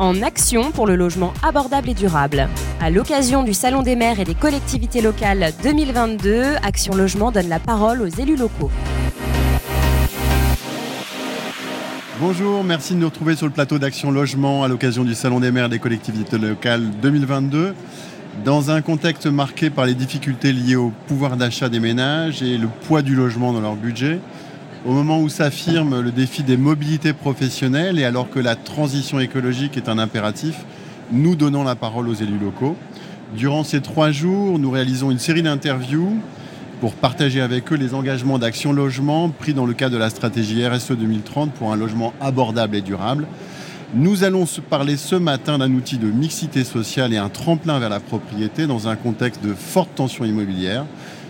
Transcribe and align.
en 0.00 0.22
action 0.22 0.72
pour 0.72 0.86
le 0.86 0.96
logement 0.96 1.34
abordable 1.42 1.90
et 1.90 1.94
durable. 1.94 2.48
À 2.80 2.88
l'occasion 2.88 3.44
du 3.44 3.52
Salon 3.52 3.82
des 3.82 3.96
maires 3.96 4.18
et 4.18 4.24
des 4.24 4.34
collectivités 4.34 5.02
locales 5.02 5.52
2022, 5.62 6.56
Action 6.62 6.94
Logement 6.94 7.30
donne 7.30 7.50
la 7.50 7.58
parole 7.58 8.00
aux 8.00 8.06
élus 8.06 8.36
locaux. 8.36 8.70
Bonjour, 12.18 12.64
merci 12.64 12.94
de 12.94 12.98
nous 12.98 13.08
retrouver 13.08 13.36
sur 13.36 13.46
le 13.46 13.52
plateau 13.52 13.78
d'Action 13.78 14.10
Logement 14.10 14.64
à 14.64 14.68
l'occasion 14.68 15.04
du 15.04 15.14
Salon 15.14 15.38
des 15.38 15.52
maires 15.52 15.66
et 15.66 15.70
des 15.70 15.78
collectivités 15.78 16.38
locales 16.38 16.90
2022. 17.02 17.74
Dans 18.42 18.70
un 18.70 18.80
contexte 18.80 19.26
marqué 19.26 19.68
par 19.68 19.84
les 19.84 19.94
difficultés 19.94 20.54
liées 20.54 20.76
au 20.76 20.92
pouvoir 21.08 21.36
d'achat 21.36 21.68
des 21.68 21.80
ménages 21.80 22.42
et 22.42 22.56
le 22.56 22.68
poids 22.68 23.02
du 23.02 23.14
logement 23.14 23.52
dans 23.52 23.60
leur 23.60 23.76
budget, 23.76 24.18
au 24.86 24.92
moment 24.92 25.20
où 25.20 25.28
s'affirme 25.28 26.00
le 26.00 26.10
défi 26.10 26.42
des 26.42 26.56
mobilités 26.56 27.12
professionnelles 27.12 27.98
et 27.98 28.04
alors 28.04 28.30
que 28.30 28.38
la 28.38 28.56
transition 28.56 29.20
écologique 29.20 29.76
est 29.76 29.88
un 29.88 29.98
impératif, 29.98 30.56
nous 31.12 31.34
donnons 31.36 31.64
la 31.64 31.74
parole 31.74 32.08
aux 32.08 32.14
élus 32.14 32.38
locaux. 32.38 32.76
Durant 33.36 33.62
ces 33.62 33.80
trois 33.80 34.10
jours, 34.10 34.58
nous 34.58 34.70
réalisons 34.70 35.10
une 35.10 35.18
série 35.18 35.42
d'interviews 35.42 36.16
pour 36.80 36.94
partager 36.94 37.42
avec 37.42 37.70
eux 37.72 37.76
les 37.76 37.92
engagements 37.92 38.38
d'action 38.38 38.72
logement 38.72 39.28
pris 39.28 39.52
dans 39.52 39.66
le 39.66 39.74
cadre 39.74 39.94
de 39.94 39.98
la 39.98 40.08
stratégie 40.08 40.66
RSE 40.66 40.92
2030 40.92 41.52
pour 41.52 41.72
un 41.72 41.76
logement 41.76 42.14
abordable 42.20 42.76
et 42.76 42.80
durable. 42.80 43.26
Nous 43.92 44.24
allons 44.24 44.46
parler 44.70 44.96
ce 44.96 45.16
matin 45.16 45.58
d'un 45.58 45.72
outil 45.72 45.98
de 45.98 46.06
mixité 46.06 46.64
sociale 46.64 47.12
et 47.12 47.18
un 47.18 47.28
tremplin 47.28 47.78
vers 47.80 47.88
la 47.90 48.00
propriété 48.00 48.66
dans 48.66 48.88
un 48.88 48.96
contexte 48.96 49.44
de 49.44 49.52
forte 49.52 49.94
tension 49.94 50.24
immobilière. 50.24 50.86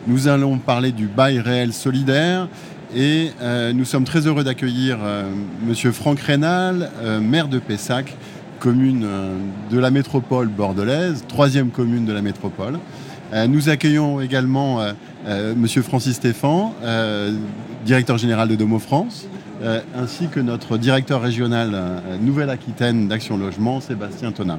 Nous 0.06 0.28
allons 0.28 0.58
parler 0.58 0.92
du 0.92 1.06
bail 1.06 1.40
réel 1.40 1.72
solidaire 1.72 2.48
et 2.94 3.30
euh, 3.40 3.72
nous 3.72 3.84
sommes 3.84 4.04
très 4.04 4.26
heureux 4.26 4.44
d'accueillir 4.44 4.98
euh, 5.00 5.24
Monsieur 5.64 5.92
Franck 5.92 6.20
Rénal, 6.20 6.90
euh, 7.02 7.20
maire 7.20 7.48
de 7.48 7.58
Pessac, 7.58 8.16
commune 8.58 9.06
de 9.70 9.78
la 9.78 9.90
métropole 9.90 10.48
bordelaise, 10.48 11.24
troisième 11.28 11.70
commune 11.70 12.04
de 12.04 12.12
la 12.12 12.20
métropole. 12.20 12.78
nous 13.48 13.70
accueillons 13.70 14.20
également 14.20 14.80
Monsieur 15.56 15.80
Francis 15.80 16.16
Stéphan, 16.16 16.74
directeur 17.86 18.18
général 18.18 18.48
de 18.48 18.56
Domo 18.56 18.78
France, 18.78 19.26
ainsi 19.96 20.28
que 20.28 20.40
notre 20.40 20.76
directeur 20.76 21.22
régional 21.22 22.02
Nouvelle-Aquitaine 22.20 23.08
d'Action 23.08 23.38
Logement, 23.38 23.80
Sébastien 23.80 24.30
Tonin. 24.30 24.58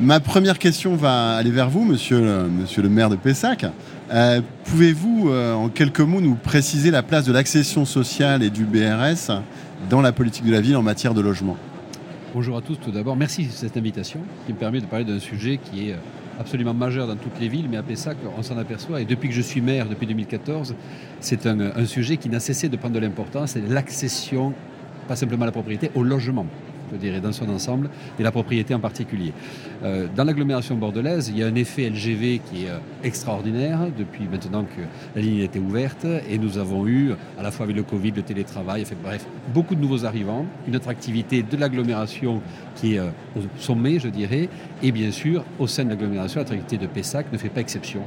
Ma 0.00 0.18
première 0.18 0.58
question 0.58 0.96
va 0.96 1.36
aller 1.36 1.50
vers 1.50 1.68
vous, 1.68 1.84
monsieur, 1.84 2.46
monsieur 2.48 2.80
le 2.80 2.88
maire 2.88 3.10
de 3.10 3.16
Pessac. 3.16 3.66
Euh, 4.12 4.40
pouvez-vous, 4.64 5.30
euh, 5.30 5.54
en 5.54 5.68
quelques 5.68 6.00
mots, 6.00 6.20
nous 6.20 6.36
préciser 6.36 6.90
la 6.90 7.02
place 7.02 7.24
de 7.24 7.32
l'accession 7.32 7.84
sociale 7.84 8.42
et 8.42 8.50
du 8.50 8.64
BRS 8.64 9.42
dans 9.90 10.00
la 10.00 10.12
politique 10.12 10.44
de 10.44 10.52
la 10.52 10.60
ville 10.60 10.76
en 10.76 10.82
matière 10.82 11.12
de 11.12 11.20
logement? 11.20 11.56
Bonjour 12.32 12.56
à 12.56 12.60
tous, 12.60 12.76
tout 12.76 12.92
d'abord. 12.92 13.16
Merci 13.16 13.46
de 13.46 13.50
cette 13.50 13.76
invitation 13.76 14.20
qui 14.46 14.52
me 14.52 14.58
permet 14.58 14.80
de 14.80 14.86
parler 14.86 15.04
d'un 15.04 15.18
sujet 15.18 15.58
qui 15.58 15.90
est 15.90 15.94
euh, 15.94 16.38
absolument 16.38 16.74
majeur 16.74 17.08
dans 17.08 17.16
toutes 17.16 17.40
les 17.40 17.48
villes, 17.48 17.66
mais 17.68 17.78
à 17.78 17.82
Pessac, 17.82 18.16
on 18.38 18.42
s'en 18.42 18.58
aperçoit. 18.58 19.00
Et 19.00 19.04
depuis 19.06 19.28
que 19.28 19.34
je 19.34 19.40
suis 19.40 19.60
maire, 19.60 19.88
depuis 19.88 20.06
2014, 20.06 20.76
c'est 21.18 21.46
un, 21.46 21.58
un 21.60 21.86
sujet 21.86 22.16
qui 22.16 22.28
n'a 22.28 22.38
cessé 22.38 22.68
de 22.68 22.76
prendre 22.76 22.94
de 22.94 23.00
l'importance, 23.00 23.52
c'est 23.52 23.68
l'accession, 23.68 24.54
pas 25.08 25.16
simplement 25.16 25.42
à 25.42 25.46
la 25.46 25.52
propriété, 25.52 25.90
au 25.96 26.04
logement 26.04 26.46
je 26.92 26.96
dirais, 26.96 27.20
dans 27.20 27.32
son 27.32 27.48
ensemble, 27.48 27.90
et 28.18 28.22
la 28.22 28.30
propriété 28.30 28.74
en 28.74 28.80
particulier. 28.80 29.32
Euh, 29.82 30.06
dans 30.14 30.24
l'agglomération 30.24 30.76
bordelaise, 30.76 31.28
il 31.28 31.38
y 31.38 31.42
a 31.42 31.46
un 31.46 31.54
effet 31.54 31.88
LGV 31.90 32.40
qui 32.40 32.64
est 32.64 32.70
euh, 32.70 32.78
extraordinaire 33.04 33.80
depuis 33.96 34.24
maintenant 34.30 34.64
que 34.64 34.82
la 35.14 35.22
ligne 35.22 35.40
a 35.40 35.44
été 35.44 35.58
ouverte, 35.58 36.06
et 36.28 36.38
nous 36.38 36.58
avons 36.58 36.86
eu, 36.86 37.12
à 37.38 37.42
la 37.42 37.50
fois 37.50 37.64
avec 37.64 37.76
le 37.76 37.82
Covid, 37.82 38.12
le 38.12 38.22
télétravail, 38.22 38.84
bref, 39.02 39.26
beaucoup 39.52 39.74
de 39.74 39.80
nouveaux 39.80 40.04
arrivants, 40.04 40.46
une 40.66 40.76
attractivité 40.76 41.42
de 41.42 41.56
l'agglomération 41.56 42.40
qui 42.74 42.94
est 42.94 42.98
euh, 42.98 43.10
au 43.36 43.40
sommet, 43.58 43.98
je 43.98 44.08
dirais, 44.08 44.48
et 44.82 44.92
bien 44.92 45.10
sûr, 45.10 45.44
au 45.58 45.66
sein 45.66 45.84
de 45.84 45.90
l'agglomération, 45.90 46.40
l'attractivité 46.40 46.78
de 46.78 46.90
Pessac 46.90 47.32
ne 47.32 47.38
fait 47.38 47.48
pas 47.48 47.60
exception. 47.60 48.02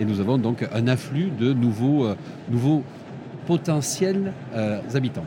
Et 0.00 0.04
nous 0.04 0.20
avons 0.20 0.38
donc 0.38 0.64
un 0.72 0.86
afflux 0.86 1.30
de 1.36 1.52
nouveaux, 1.52 2.06
nouveaux 2.48 2.84
potentiels 3.46 4.32
habitants. 4.94 5.24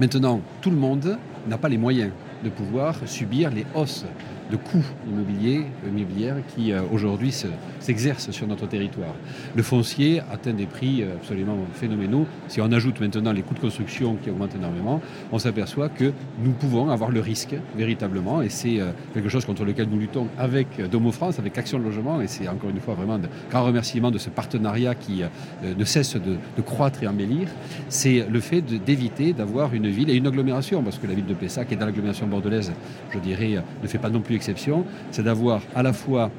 Maintenant, 0.00 0.40
tout 0.60 0.70
le 0.70 0.76
monde 0.76 1.18
n'a 1.48 1.58
pas 1.58 1.68
les 1.68 1.78
moyens 1.78 2.12
de 2.44 2.50
pouvoir 2.50 2.96
subir 3.06 3.50
les 3.50 3.66
hausses 3.74 4.04
de 4.50 4.56
coûts 4.56 4.84
immobiliers, 5.06 5.64
immobilières 5.86 6.36
qui 6.54 6.72
euh, 6.72 6.80
aujourd'hui 6.92 7.34
s'exercent 7.80 8.30
sur 8.30 8.46
notre 8.46 8.66
territoire. 8.66 9.14
Le 9.54 9.62
foncier 9.62 10.20
atteint 10.32 10.52
des 10.52 10.66
prix 10.66 11.02
euh, 11.02 11.16
absolument 11.16 11.56
phénoménaux. 11.74 12.26
Si 12.48 12.60
on 12.60 12.70
ajoute 12.72 13.00
maintenant 13.00 13.32
les 13.32 13.42
coûts 13.42 13.54
de 13.54 13.60
construction 13.60 14.16
qui 14.16 14.30
augmentent 14.30 14.54
énormément, 14.54 15.00
on 15.32 15.38
s'aperçoit 15.38 15.88
que 15.88 16.12
nous 16.42 16.52
pouvons 16.52 16.90
avoir 16.90 17.10
le 17.10 17.20
risque 17.20 17.54
véritablement, 17.76 18.42
et 18.42 18.48
c'est 18.48 18.80
euh, 18.80 18.90
quelque 19.12 19.28
chose 19.28 19.44
contre 19.44 19.64
lequel 19.64 19.88
nous 19.90 19.98
luttons 19.98 20.28
avec 20.38 20.80
Domo 20.90 21.12
France, 21.12 21.38
avec 21.38 21.56
Action 21.58 21.78
Logement, 21.78 22.20
et 22.20 22.26
c'est 22.26 22.48
encore 22.48 22.70
une 22.70 22.80
fois 22.80 22.94
vraiment 22.94 23.14
un 23.14 23.50
grand 23.50 23.64
remerciement 23.64 24.10
de 24.10 24.18
ce 24.18 24.30
partenariat 24.30 24.94
qui 24.94 25.22
ne 25.62 25.84
cesse 25.84 26.14
de, 26.14 26.36
de, 26.56 26.62
croître 26.62 27.02
et 27.02 27.06
embellir, 27.06 27.48
c'est 27.88 28.26
le 28.28 28.40
fait 28.40 28.62
d'éviter 28.62 29.32
d'avoir 29.32 29.74
une 29.74 29.88
ville 29.88 30.10
et 30.10 30.14
une 30.14 30.26
agglomération, 30.26 30.82
parce 30.82 30.98
que 30.98 31.06
la 31.06 31.14
ville 31.14 31.26
de 31.26 31.34
Pessac 31.34 31.72
et 31.72 31.76
dans 31.76 31.86
l'agglomération 31.86 32.26
bordelaise, 32.26 32.72
je 33.10 33.18
dirais, 33.18 33.62
ne 33.82 33.88
fait 33.88 33.98
pas 33.98 34.10
non 34.10 34.20
plus 34.20 34.37
c'est 34.42 35.22
d'avoir 35.22 35.60
à 35.74 35.82
la 35.82 35.92
fois 35.92 36.30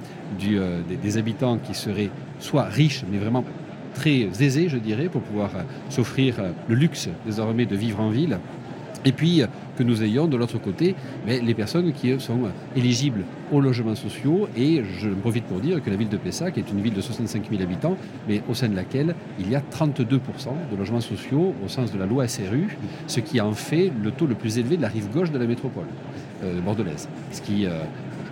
euh, 0.45 0.81
des, 1.01 1.17
habitants 1.17 1.57
qui 1.57 1.73
seraient 1.73 2.09
soit 2.39 2.63
riches, 2.63 3.03
mais 3.11 3.17
vraiment 3.17 3.43
très 3.93 4.29
aisés, 4.41 4.69
je 4.69 4.77
dirais, 4.77 5.09
pour 5.09 5.21
pouvoir 5.21 5.49
euh, 5.55 5.61
s'offrir 5.89 6.35
euh, 6.39 6.51
le 6.67 6.75
luxe 6.75 7.09
désormais 7.25 7.65
de 7.65 7.75
vivre 7.75 7.99
en 7.99 8.09
ville, 8.09 8.39
et 9.05 9.11
puis 9.11 9.43
que 9.77 9.83
nous 9.83 10.03
ayons 10.03 10.27
de 10.27 10.35
l'autre 10.37 10.57
côté 10.57 10.95
mais 11.25 11.39
les 11.39 11.53
personnes 11.53 11.91
qui 11.93 12.19
sont 12.19 12.41
éligibles 12.75 13.23
aux 13.51 13.61
logements 13.61 13.95
sociaux. 13.95 14.47
Et 14.57 14.83
je 14.99 15.09
profite 15.09 15.45
pour 15.45 15.59
dire 15.59 15.81
que 15.83 15.89
la 15.89 15.95
ville 15.95 16.09
de 16.09 16.17
Pessac 16.17 16.57
est 16.57 16.69
une 16.71 16.81
ville 16.81 16.93
de 16.93 17.01
65 17.01 17.49
000 17.49 17.61
habitants, 17.61 17.97
mais 18.27 18.41
au 18.49 18.53
sein 18.53 18.69
de 18.69 18.75
laquelle 18.75 19.15
il 19.39 19.49
y 19.49 19.55
a 19.55 19.61
32% 19.61 20.19
de 20.71 20.77
logements 20.77 21.01
sociaux 21.01 21.53
au 21.63 21.67
sens 21.67 21.91
de 21.91 21.99
la 21.99 22.05
loi 22.05 22.27
SRU, 22.27 22.77
ce 23.07 23.19
qui 23.19 23.39
en 23.41 23.53
fait 23.53 23.91
le 24.03 24.11
taux 24.11 24.27
le 24.27 24.35
plus 24.35 24.57
élevé 24.57 24.77
de 24.77 24.81
la 24.81 24.89
rive 24.89 25.09
gauche 25.11 25.31
de 25.31 25.37
la 25.37 25.45
métropole 25.45 25.87
bordelaise. 26.63 27.09
Ce 27.31 27.41
qui 27.41 27.65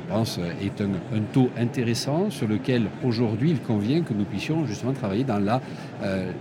pense, 0.10 0.40
est 0.62 0.82
un, 0.82 0.90
taux 1.34 1.50
intéressant 1.58 2.30
sur 2.30 2.48
lequel 2.48 2.88
aujourd'hui 3.04 3.52
il 3.52 3.60
convient 3.60 4.02
que 4.02 4.14
nous 4.14 4.26
puissions 4.26 4.66
justement 4.66 4.94
travailler 4.94 5.24
dans 5.24 5.40
la, 5.40 5.62
euh, 6.04 6.32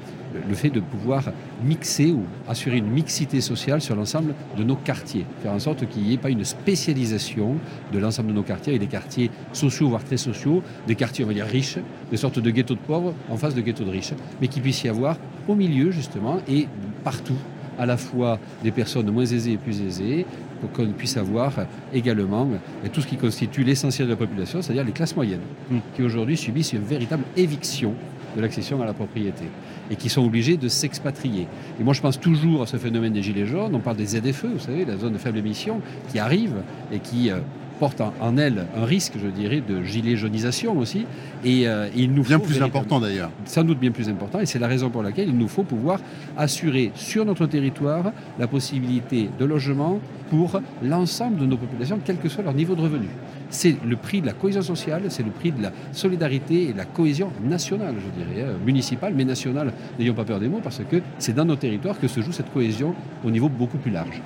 le 0.48 0.54
fait 0.54 0.70
de 0.70 0.80
pouvoir 0.80 1.24
mixer 1.64 2.12
ou 2.12 2.22
assurer 2.48 2.78
une 2.78 2.88
mixité 2.88 3.40
sociale 3.40 3.80
sur 3.80 3.94
l'ensemble 3.96 4.34
de 4.56 4.64
nos 4.64 4.76
quartiers, 4.76 5.24
faire 5.42 5.52
en 5.52 5.58
sorte 5.58 5.88
qu'il 5.88 6.02
n'y 6.02 6.14
ait 6.14 6.18
pas 6.18 6.30
une 6.30 6.44
spécialisation 6.44 7.56
de 7.92 7.98
l'ensemble 7.98 8.28
de 8.28 8.34
nos 8.34 8.42
quartiers 8.42 8.74
et 8.74 8.78
des 8.78 8.86
quartiers 8.86 9.30
sociaux, 9.52 9.88
voire 9.88 10.04
très 10.04 10.16
sociaux, 10.16 10.62
des 10.86 10.94
quartiers, 10.94 11.24
on 11.24 11.28
va 11.28 11.34
dire, 11.34 11.46
riches, 11.46 11.78
des 12.10 12.16
sortes 12.16 12.38
de 12.38 12.50
ghettos 12.50 12.74
de 12.74 12.80
pauvres 12.80 13.14
en 13.30 13.36
face 13.36 13.54
de 13.54 13.60
ghettos 13.60 13.84
de 13.84 13.90
riches, 13.90 14.14
mais 14.40 14.48
qu'il 14.48 14.62
puisse 14.62 14.82
y 14.84 14.88
avoir 14.88 15.16
au 15.48 15.54
milieu 15.54 15.90
justement 15.90 16.38
et 16.48 16.68
partout 17.04 17.38
à 17.78 17.86
la 17.86 17.96
fois 17.96 18.38
des 18.62 18.70
personnes 18.70 19.10
moins 19.10 19.26
aisées 19.26 19.52
et 19.52 19.56
plus 19.58 19.82
aisées, 19.82 20.24
pour 20.60 20.70
qu'on 20.72 20.92
puisse 20.92 21.16
avoir 21.16 21.52
également 21.92 22.48
tout 22.92 23.00
ce 23.00 23.06
qui 23.06 23.16
constitue 23.16 23.64
l'essentiel 23.64 24.06
de 24.06 24.12
la 24.12 24.16
population, 24.16 24.62
c'est-à-dire 24.62 24.84
les 24.84 24.92
classes 24.92 25.16
moyennes, 25.16 25.40
hmm. 25.70 25.78
qui 25.94 26.02
aujourd'hui 26.02 26.36
subissent 26.36 26.72
une 26.72 26.82
véritable 26.82 27.24
éviction 27.36 27.94
de 28.36 28.40
l'accession 28.42 28.80
à 28.82 28.84
la 28.84 28.92
propriété 28.92 29.44
et 29.90 29.96
qui 29.96 30.08
sont 30.08 30.24
obligés 30.24 30.56
de 30.56 30.68
s'expatrier. 30.68 31.46
Et 31.80 31.84
moi, 31.84 31.94
je 31.94 32.00
pense 32.00 32.20
toujours 32.20 32.62
à 32.62 32.66
ce 32.66 32.76
phénomène 32.76 33.12
des 33.12 33.22
gilets 33.22 33.46
jaunes. 33.46 33.74
On 33.74 33.80
parle 33.80 33.96
des 33.96 34.06
ZFE, 34.06 34.46
vous 34.46 34.58
savez, 34.58 34.84
la 34.84 34.96
zone 34.96 35.14
de 35.14 35.18
faible 35.18 35.38
émission, 35.38 35.80
qui 36.10 36.18
arrive 36.18 36.54
et 36.92 36.98
qui 36.98 37.30
euh, 37.30 37.38
porte 37.78 38.00
en, 38.00 38.36
elle 38.36 38.66
un 38.76 38.84
risque, 38.84 39.14
je 39.22 39.28
dirais, 39.28 39.62
de 39.66 39.82
gilet 39.82 40.16
jaunisation 40.16 40.78
aussi. 40.78 41.06
Et 41.44 41.68
euh, 41.68 41.88
il 41.96 42.12
nous 42.12 42.22
bien 42.22 42.38
plus 42.38 42.62
important 42.62 43.00
d'ailleurs. 43.00 43.30
Sans 43.44 43.64
doute 43.64 43.78
bien 43.78 43.90
plus 43.90 44.08
important. 44.08 44.40
Et 44.40 44.46
c'est 44.46 44.58
la 44.58 44.66
raison 44.66 44.90
pour 44.90 45.02
laquelle 45.02 45.28
il 45.28 45.36
nous 45.36 45.48
faut 45.48 45.62
pouvoir 45.62 46.00
assurer 46.36 46.92
sur 46.94 47.24
notre 47.24 47.46
territoire 47.46 48.12
la 48.38 48.46
possibilité 48.46 49.28
de 49.38 49.44
logement 49.44 50.00
pour 50.30 50.60
l'ensemble 50.82 51.38
de 51.38 51.46
nos 51.46 51.56
populations, 51.56 52.00
quel 52.04 52.18
que 52.18 52.28
soit 52.28 52.42
leur 52.42 52.54
niveau 52.54 52.74
de 52.74 52.80
revenu. 52.80 53.06
C'est 53.48 53.76
le 53.84 53.96
prix 53.96 54.20
de 54.20 54.26
la 54.26 54.32
cohésion 54.32 54.62
sociale, 54.62 55.02
c'est 55.08 55.22
le 55.22 55.30
prix 55.30 55.52
de 55.52 55.62
la 55.62 55.72
solidarité 55.92 56.64
et 56.64 56.72
de 56.72 56.78
la 56.78 56.84
cohésion 56.84 57.30
nationale, 57.44 57.94
je 57.96 58.24
dirais, 58.24 58.48
hein, 58.48 58.56
municipale, 58.64 59.14
mais 59.16 59.24
nationale. 59.24 59.72
N'ayons 59.98 60.14
pas 60.14 60.24
peur 60.24 60.40
des 60.40 60.48
mots, 60.48 60.60
parce 60.62 60.80
que 60.90 61.00
c'est 61.18 61.34
dans 61.34 61.44
nos 61.44 61.56
territoires 61.56 61.98
que 62.00 62.08
se 62.08 62.20
joue 62.20 62.32
cette 62.32 62.52
cohésion 62.52 62.94
au 63.24 63.30
niveau 63.30 63.48
beaucoup 63.48 63.78
plus 63.78 63.92
large. 63.92 64.20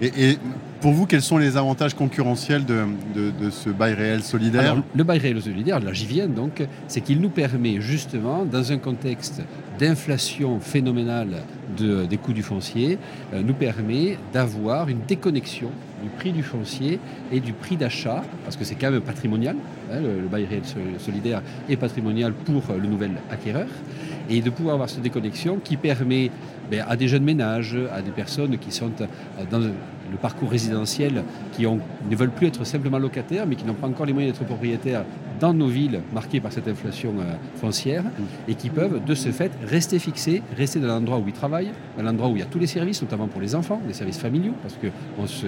Et, 0.00 0.38
pour 0.80 0.92
vous, 0.92 1.04
quels 1.04 1.20
sont 1.20 1.36
les 1.36 1.58
avantages 1.58 1.92
concurrentiels 1.92 2.64
de, 2.64 3.50
ce 3.50 3.68
bail 3.68 3.92
réel 3.92 4.22
solidaire 4.22 4.82
Le 4.94 5.04
bail 5.04 5.18
réel 5.18 5.42
solidaire, 5.42 5.78
là 5.78 5.92
j'y 5.92 6.06
viens 6.06 6.26
donc, 6.26 6.62
c'est 6.88 7.02
qu'il 7.02 7.20
nous 7.20 7.28
permet 7.28 7.80
justement, 7.80 8.46
dans 8.46 8.72
un 8.72 8.78
contexte 8.78 9.42
d'inflation 9.78 10.58
phénoménale 10.60 11.42
des 11.78 12.16
coûts 12.16 12.32
du 12.32 12.42
foncier, 12.42 12.98
euh, 13.32 13.42
nous 13.42 13.54
permet 13.54 14.18
d'avoir 14.32 14.88
une 14.88 15.00
déconnexion 15.06 15.70
du 16.02 16.08
prix 16.10 16.32
du 16.32 16.42
foncier 16.42 16.98
et 17.32 17.40
du 17.40 17.52
prix 17.52 17.76
d'achat, 17.76 18.22
parce 18.44 18.56
que 18.56 18.64
c'est 18.64 18.74
quand 18.74 18.90
même 18.90 19.00
patrimonial, 19.00 19.56
hein, 19.92 20.00
le, 20.00 20.28
bail 20.28 20.46
réel 20.46 20.62
solidaire 20.98 21.42
est 21.68 21.76
patrimonial 21.76 22.32
pour 22.32 22.62
le 22.74 22.86
nouvel 22.86 23.12
acquéreur, 23.30 23.68
et 24.30 24.40
de 24.40 24.50
pouvoir 24.50 24.74
avoir 24.74 24.88
cette 24.88 25.02
déconnexion 25.02 25.58
qui 25.62 25.76
permet 25.76 26.30
ben, 26.70 26.84
à 26.88 26.96
des 26.96 27.08
jeunes 27.08 27.24
ménages, 27.24 27.76
à 27.92 28.00
des 28.00 28.12
personnes 28.12 28.56
qui 28.58 28.70
sont 28.70 28.90
dans 29.50 29.70
le 30.10 30.16
parcours 30.16 30.50
résidentiel 30.50 31.24
qui 31.52 31.66
ne 31.66 32.16
veulent 32.16 32.30
plus 32.30 32.46
être 32.46 32.64
simplement 32.64 32.98
locataires, 32.98 33.46
mais 33.46 33.56
qui 33.56 33.64
n'ont 33.64 33.74
pas 33.74 33.86
encore 33.86 34.06
les 34.06 34.12
moyens 34.12 34.32
d'être 34.32 34.46
propriétaires 34.46 35.04
dans 35.40 35.54
nos 35.54 35.66
villes 35.66 36.02
marquées 36.12 36.40
par 36.40 36.52
cette 36.52 36.68
inflation 36.68 37.14
euh, 37.18 37.34
foncière 37.56 38.04
et 38.46 38.54
qui 38.54 38.68
peuvent 38.68 39.02
de 39.02 39.14
ce 39.14 39.30
fait 39.30 39.50
rester 39.66 39.98
fixés, 39.98 40.42
rester 40.56 40.78
dans 40.78 40.88
l'endroit 40.88 41.18
où 41.18 41.24
ils 41.26 41.32
travaillent, 41.32 41.72
dans 41.96 42.04
l'endroit 42.04 42.28
où 42.28 42.36
il 42.36 42.40
y 42.40 42.42
a 42.42 42.46
tous 42.46 42.58
les 42.58 42.66
services, 42.66 43.00
notamment 43.02 43.26
pour 43.26 43.40
les 43.40 43.54
enfants, 43.54 43.80
les 43.86 43.94
services 43.94 44.18
familiaux, 44.18 44.52
parce 44.62 44.76
qu'on 44.76 45.26
se, 45.26 45.46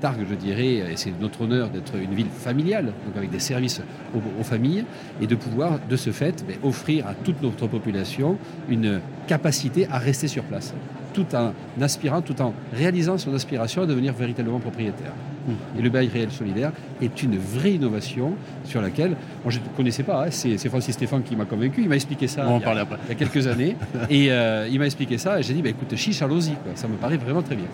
targue, 0.00 0.24
je 0.28 0.34
dirais, 0.34 0.92
et 0.92 0.96
c'est 0.96 1.12
notre 1.20 1.42
honneur 1.42 1.68
d'être 1.68 1.94
une 1.96 2.14
ville 2.14 2.26
familiale, 2.26 2.86
donc 2.86 3.16
avec 3.16 3.30
des 3.30 3.38
services 3.38 3.82
aux, 4.14 4.42
familles, 4.42 4.84
et 5.20 5.26
de 5.26 5.34
pouvoir 5.34 5.78
de 5.88 5.96
ce 5.96 6.10
fait 6.10 6.44
ben, 6.48 6.56
offrir 6.62 7.06
à 7.06 7.14
toute 7.14 7.42
notre 7.42 7.66
population 7.66 8.38
une 8.70 9.00
capacité 9.26 9.86
à 9.90 9.98
rester 9.98 10.26
sur 10.26 10.44
place 10.44 10.74
tout 11.12 11.26
en 11.34 11.52
aspirant, 11.80 12.22
tout 12.22 12.40
en 12.40 12.54
réalisant 12.72 13.18
son 13.18 13.34
aspiration 13.34 13.82
à 13.82 13.86
devenir 13.86 14.12
véritablement 14.12 14.60
propriétaire. 14.60 15.12
Mmh. 15.46 15.78
Et 15.78 15.82
le 15.82 15.90
bail 15.90 16.08
réel 16.08 16.30
solidaire 16.30 16.72
est 17.00 17.22
une 17.22 17.36
vraie 17.36 17.72
innovation 17.72 18.34
sur 18.64 18.80
laquelle, 18.80 19.16
moi 19.42 19.50
je 19.50 19.58
ne 19.58 19.64
connaissais 19.76 20.02
pas, 20.02 20.24
hein, 20.26 20.30
c'est, 20.30 20.56
Francis 20.68 20.94
Stéphane 20.94 21.22
qui 21.22 21.34
m'a 21.34 21.44
convaincu, 21.44 21.82
il 21.82 21.88
m'a 21.88 21.96
expliqué 21.96 22.28
ça 22.28 22.46
il, 22.46 22.62
y 22.62 23.12
a, 23.12 23.14
quelques 23.14 23.46
années, 23.46 23.76
et 24.10 24.30
euh, 24.30 24.68
il 24.70 24.78
m'a 24.78 24.86
expliqué 24.86 25.18
ça, 25.18 25.40
et 25.40 25.42
j'ai 25.42 25.54
dit, 25.54 25.62
bah, 25.62 25.70
écoute, 25.70 25.94
chiche, 25.96 26.22
allons-y, 26.22 26.52
ça 26.76 26.86
me 26.86 26.96
paraît 26.96 27.16
vraiment 27.16 27.42
très 27.42 27.56
bien. 27.56 27.66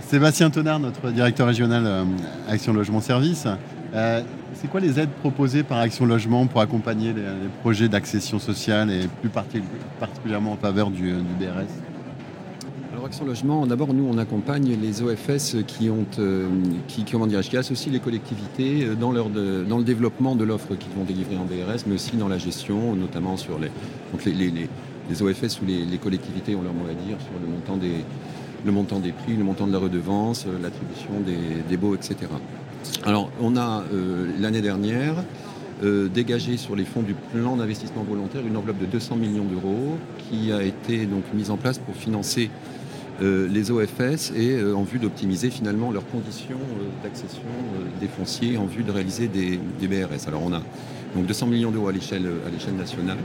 Sébastien 0.00 0.50
Tonard, 0.50 0.80
notre 0.80 1.10
directeur 1.10 1.46
régional 1.46 1.84
euh, 1.86 2.04
Action 2.48 2.72
Logement 2.72 3.00
Service, 3.00 3.46
euh, 3.94 4.22
c'est 4.54 4.68
quoi 4.68 4.80
les 4.80 4.98
aides 4.98 5.10
proposées 5.20 5.62
par 5.62 5.78
Action 5.78 6.06
Logement 6.06 6.46
pour 6.46 6.60
accompagner 6.60 7.12
les, 7.12 7.22
projets 7.60 7.88
d'accession 7.88 8.38
sociale 8.38 8.90
et 8.90 9.08
plus 9.20 9.30
particulièrement 9.98 10.52
en 10.52 10.56
faveur 10.56 10.90
du 10.90 11.12
BRS 11.38 11.93
Action 13.02 13.24
Logement, 13.26 13.66
d'abord, 13.66 13.92
nous, 13.92 14.06
on 14.08 14.18
accompagne 14.18 14.76
les 14.80 15.02
OFS 15.02 15.56
qui, 15.66 15.90
ont, 15.90 16.06
euh, 16.18 16.48
qui, 16.86 17.04
comment 17.04 17.26
qui 17.26 17.56
associent 17.56 17.92
les 17.92 17.98
collectivités 17.98 18.84
euh, 18.84 18.94
dans, 18.94 19.12
leur 19.12 19.28
dans 19.28 19.78
le 19.78 19.84
développement 19.84 20.36
de 20.36 20.44
l'offre 20.44 20.74
qu'ils 20.74 20.92
vont 20.92 21.04
délivrer 21.04 21.36
en 21.36 21.44
BRS, 21.44 21.84
mais 21.86 21.94
aussi 21.94 22.16
dans 22.16 22.28
la 22.28 22.38
gestion, 22.38 22.94
notamment 22.94 23.36
sur 23.36 23.58
les, 23.58 23.68
donc 24.12 24.24
les, 24.24 24.32
les, 24.32 25.22
OFS 25.22 25.60
ou 25.60 25.66
les, 25.66 25.98
collectivités 25.98 26.54
ont 26.54 26.62
leur 26.62 26.72
mot 26.72 26.86
à 26.88 26.94
dire 26.94 27.16
sur 27.20 27.32
le 27.40 27.52
montant 27.52 27.76
des, 27.76 28.04
le 28.64 28.72
montant 28.72 29.00
des 29.00 29.12
prix, 29.12 29.36
le 29.36 29.44
montant 29.44 29.66
de 29.66 29.72
la 29.72 29.78
redevance, 29.78 30.46
euh, 30.46 30.58
l'attribution 30.62 31.10
des, 31.68 31.76
baux, 31.76 31.94
etc. 31.94 32.16
Alors, 33.04 33.30
on 33.40 33.56
a 33.56 33.82
l'année 34.40 34.60
dernière 34.60 35.16
dégagé 35.82 36.56
sur 36.56 36.76
les 36.76 36.84
fonds 36.84 37.02
du 37.02 37.14
plan 37.14 37.56
d'investissement 37.56 38.02
volontaire 38.02 38.42
une 38.46 38.56
enveloppe 38.56 38.78
de 38.78 38.86
200 38.86 39.16
millions 39.16 39.44
d'euros 39.44 39.98
qui 40.18 40.52
a 40.52 40.62
été 40.62 41.04
donc 41.04 41.24
mise 41.34 41.50
en 41.50 41.56
place 41.56 41.78
pour 41.78 41.94
financer 41.94 42.48
euh, 42.48 42.83
les 43.20 43.70
OFS 43.70 44.32
et 44.34 44.56
euh, 44.56 44.74
en 44.74 44.82
vue 44.82 44.98
d'optimiser 44.98 45.50
finalement 45.50 45.92
leurs 45.92 46.06
conditions 46.06 46.56
euh, 46.56 47.02
d'accession 47.02 47.42
des 48.00 48.08
fonciers 48.08 48.56
en 48.56 48.66
vue 48.66 48.82
de 48.82 48.90
réaliser 48.90 49.28
des, 49.28 49.58
BRS. 49.86 50.26
Alors 50.26 50.42
on 50.44 50.52
a 50.52 50.62
donc 51.14 51.26
200 51.26 51.46
millions 51.46 51.70
d'euros 51.70 51.88
à 51.88 51.92
l'échelle 51.92 52.24
nationale. 52.76 53.18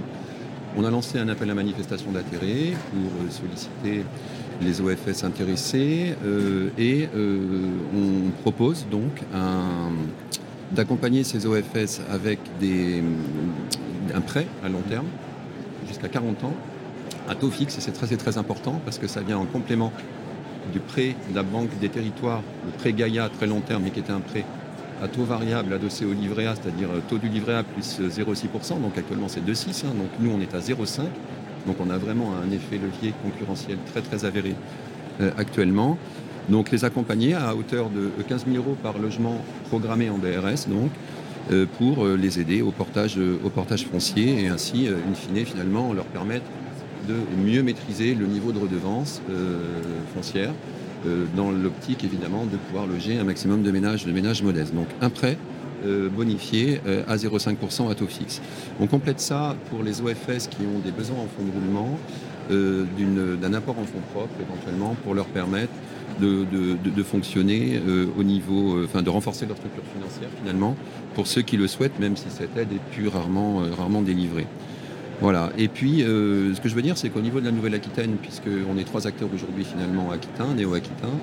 On 0.77 0.83
a 0.83 0.91
lancé 0.91 1.17
un 1.17 1.27
appel 1.29 1.49
à 1.49 1.55
manifestation 1.55 2.11
d'intérêt 2.11 2.73
pour 2.91 3.31
solliciter 3.31 4.05
les 4.61 4.81
OFS 4.81 5.23
intéressés 5.23 6.13
et 6.77 7.07
on 7.15 8.29
propose 8.43 8.85
donc 8.91 9.23
d'accompagner 10.71 11.23
ces 11.23 11.47
OFS 11.47 12.01
avec 12.11 12.39
un 14.13 14.21
prêt 14.21 14.45
à 14.63 14.69
long 14.69 14.81
terme 14.87 15.07
jusqu'à 15.87 16.07
40 16.07 16.43
ans 16.43 16.53
à 17.27 17.35
taux 17.35 17.49
fixe, 17.49 17.77
et 17.77 17.81
c'est 17.81 17.91
très, 17.91 18.15
très 18.15 18.37
important 18.37 18.79
parce 18.85 18.97
que 18.97 19.07
ça 19.07 19.21
vient 19.21 19.37
en 19.37 19.45
complément 19.45 19.91
du 20.71 20.79
prêt 20.79 21.15
de 21.29 21.35
la 21.35 21.43
Banque 21.43 21.77
des 21.79 21.89
Territoires, 21.89 22.41
le 22.65 22.71
prêt 22.71 22.93
Gaïa 22.93 23.29
très 23.29 23.47
long 23.47 23.61
terme, 23.61 23.83
mais 23.83 23.91
qui 23.91 23.99
était 23.99 24.11
un 24.11 24.19
prêt 24.19 24.45
à 25.01 25.07
taux 25.07 25.23
variable 25.23 25.73
adossé 25.73 26.05
au 26.05 26.13
livret 26.13 26.45
A, 26.45 26.55
c'est-à-dire 26.55 26.89
euh, 26.93 26.99
taux 27.07 27.17
du 27.17 27.29
livret 27.29 27.55
A 27.55 27.63
plus 27.63 27.99
0,6%, 27.99 28.73
euh, 28.73 28.79
donc 28.79 28.97
actuellement 28.97 29.27
c'est 29.27 29.45
2,6%, 29.45 29.85
hein, 29.85 29.89
donc 29.97 30.09
nous 30.19 30.31
on 30.31 30.41
est 30.41 30.53
à 30.53 30.59
0,5, 30.59 31.03
donc 31.67 31.77
on 31.79 31.89
a 31.89 31.97
vraiment 31.97 32.33
un 32.35 32.51
effet 32.51 32.77
levier 32.77 33.13
concurrentiel 33.23 33.77
très 33.91 34.01
très 34.01 34.25
avéré 34.25 34.55
euh, 35.21 35.31
actuellement. 35.37 35.97
Donc 36.49 36.71
les 36.71 36.83
accompagner 36.83 37.35
à 37.35 37.55
hauteur 37.55 37.89
de 37.91 38.09
15 38.23 38.45
000 38.51 38.57
euros 38.57 38.75
par 38.81 38.97
logement 38.97 39.43
programmé 39.67 40.09
en 40.09 40.17
BRS, 40.17 40.67
donc 40.67 40.89
pour 41.77 42.05
les 42.05 42.39
aider 42.39 42.63
au 42.63 42.71
portage, 42.71 43.19
au 43.19 43.49
portage 43.49 43.85
foncier 43.85 44.43
et 44.43 44.47
ainsi, 44.47 44.87
in 44.87 45.13
fine, 45.13 45.45
finalement, 45.45 45.93
leur 45.93 46.05
permettre 46.05 46.45
de 47.07 47.15
mieux 47.43 47.63
maîtriser 47.63 48.13
le 48.13 48.25
niveau 48.25 48.51
de 48.51 48.59
redevance 48.59 49.21
euh, 49.29 49.59
foncière 50.13 50.51
euh, 51.05 51.25
dans 51.35 51.51
l'optique 51.51 52.03
évidemment 52.03 52.45
de 52.45 52.57
pouvoir 52.57 52.87
loger 52.87 53.17
un 53.17 53.23
maximum 53.23 53.63
de 53.63 53.71
ménages, 53.71 54.05
de 54.05 54.11
ménages 54.11 54.43
modestes. 54.43 54.73
Donc 54.73 54.87
un 55.01 55.09
prêt 55.09 55.37
euh, 55.85 56.09
bonifié 56.09 56.81
à 57.07 57.15
0,5% 57.15 57.89
à 57.89 57.95
taux 57.95 58.07
fixe. 58.07 58.41
On 58.79 58.87
complète 58.87 59.19
ça 59.19 59.55
pour 59.69 59.83
les 59.83 60.01
OFS 60.01 60.47
qui 60.47 60.61
ont 60.63 60.79
des 60.83 60.91
besoins 60.91 61.17
en 61.17 61.27
fonds 61.27 61.45
de 61.45 61.51
roulement, 61.51 61.97
d'un 62.49 63.53
apport 63.53 63.77
en 63.77 63.85
fonds 63.85 64.01
propres 64.11 64.33
éventuellement 64.41 64.95
pour 65.03 65.13
leur 65.13 65.27
permettre 65.27 65.71
de, 66.19 67.03
fonctionner 67.03 67.79
au 68.17 68.23
niveau, 68.23 68.83
enfin 68.83 69.03
de 69.03 69.09
renforcer 69.11 69.45
leur 69.45 69.55
structure 69.55 69.83
financière 69.93 70.29
finalement, 70.41 70.75
pour 71.13 71.27
ceux 71.27 71.43
qui 71.43 71.57
le 71.57 71.67
souhaitent, 71.67 71.99
même 71.99 72.17
si 72.17 72.25
cette 72.29 72.57
aide 72.57 72.73
est 72.73 72.91
plus 72.91 73.07
rarement, 73.07 73.61
rarement 73.77 74.01
délivrée. 74.01 74.47
Voilà. 75.21 75.49
Et 75.57 75.67
puis, 75.67 76.03
euh, 76.03 76.55
ce 76.55 76.61
que 76.61 76.69
je 76.69 76.75
veux 76.75 76.81
dire, 76.81 76.97
c'est 76.97 77.09
qu'au 77.09 77.19
niveau 77.19 77.39
de 77.39 77.45
la 77.45 77.51
Nouvelle-Aquitaine, 77.51 78.15
puisqu'on 78.21 78.77
est 78.77 78.85
trois 78.85 79.05
acteurs 79.05 79.29
aujourd'hui 79.33 79.65
finalement 79.65 80.11
aquitains, 80.11 80.53
néo-aquitains, 80.55 81.19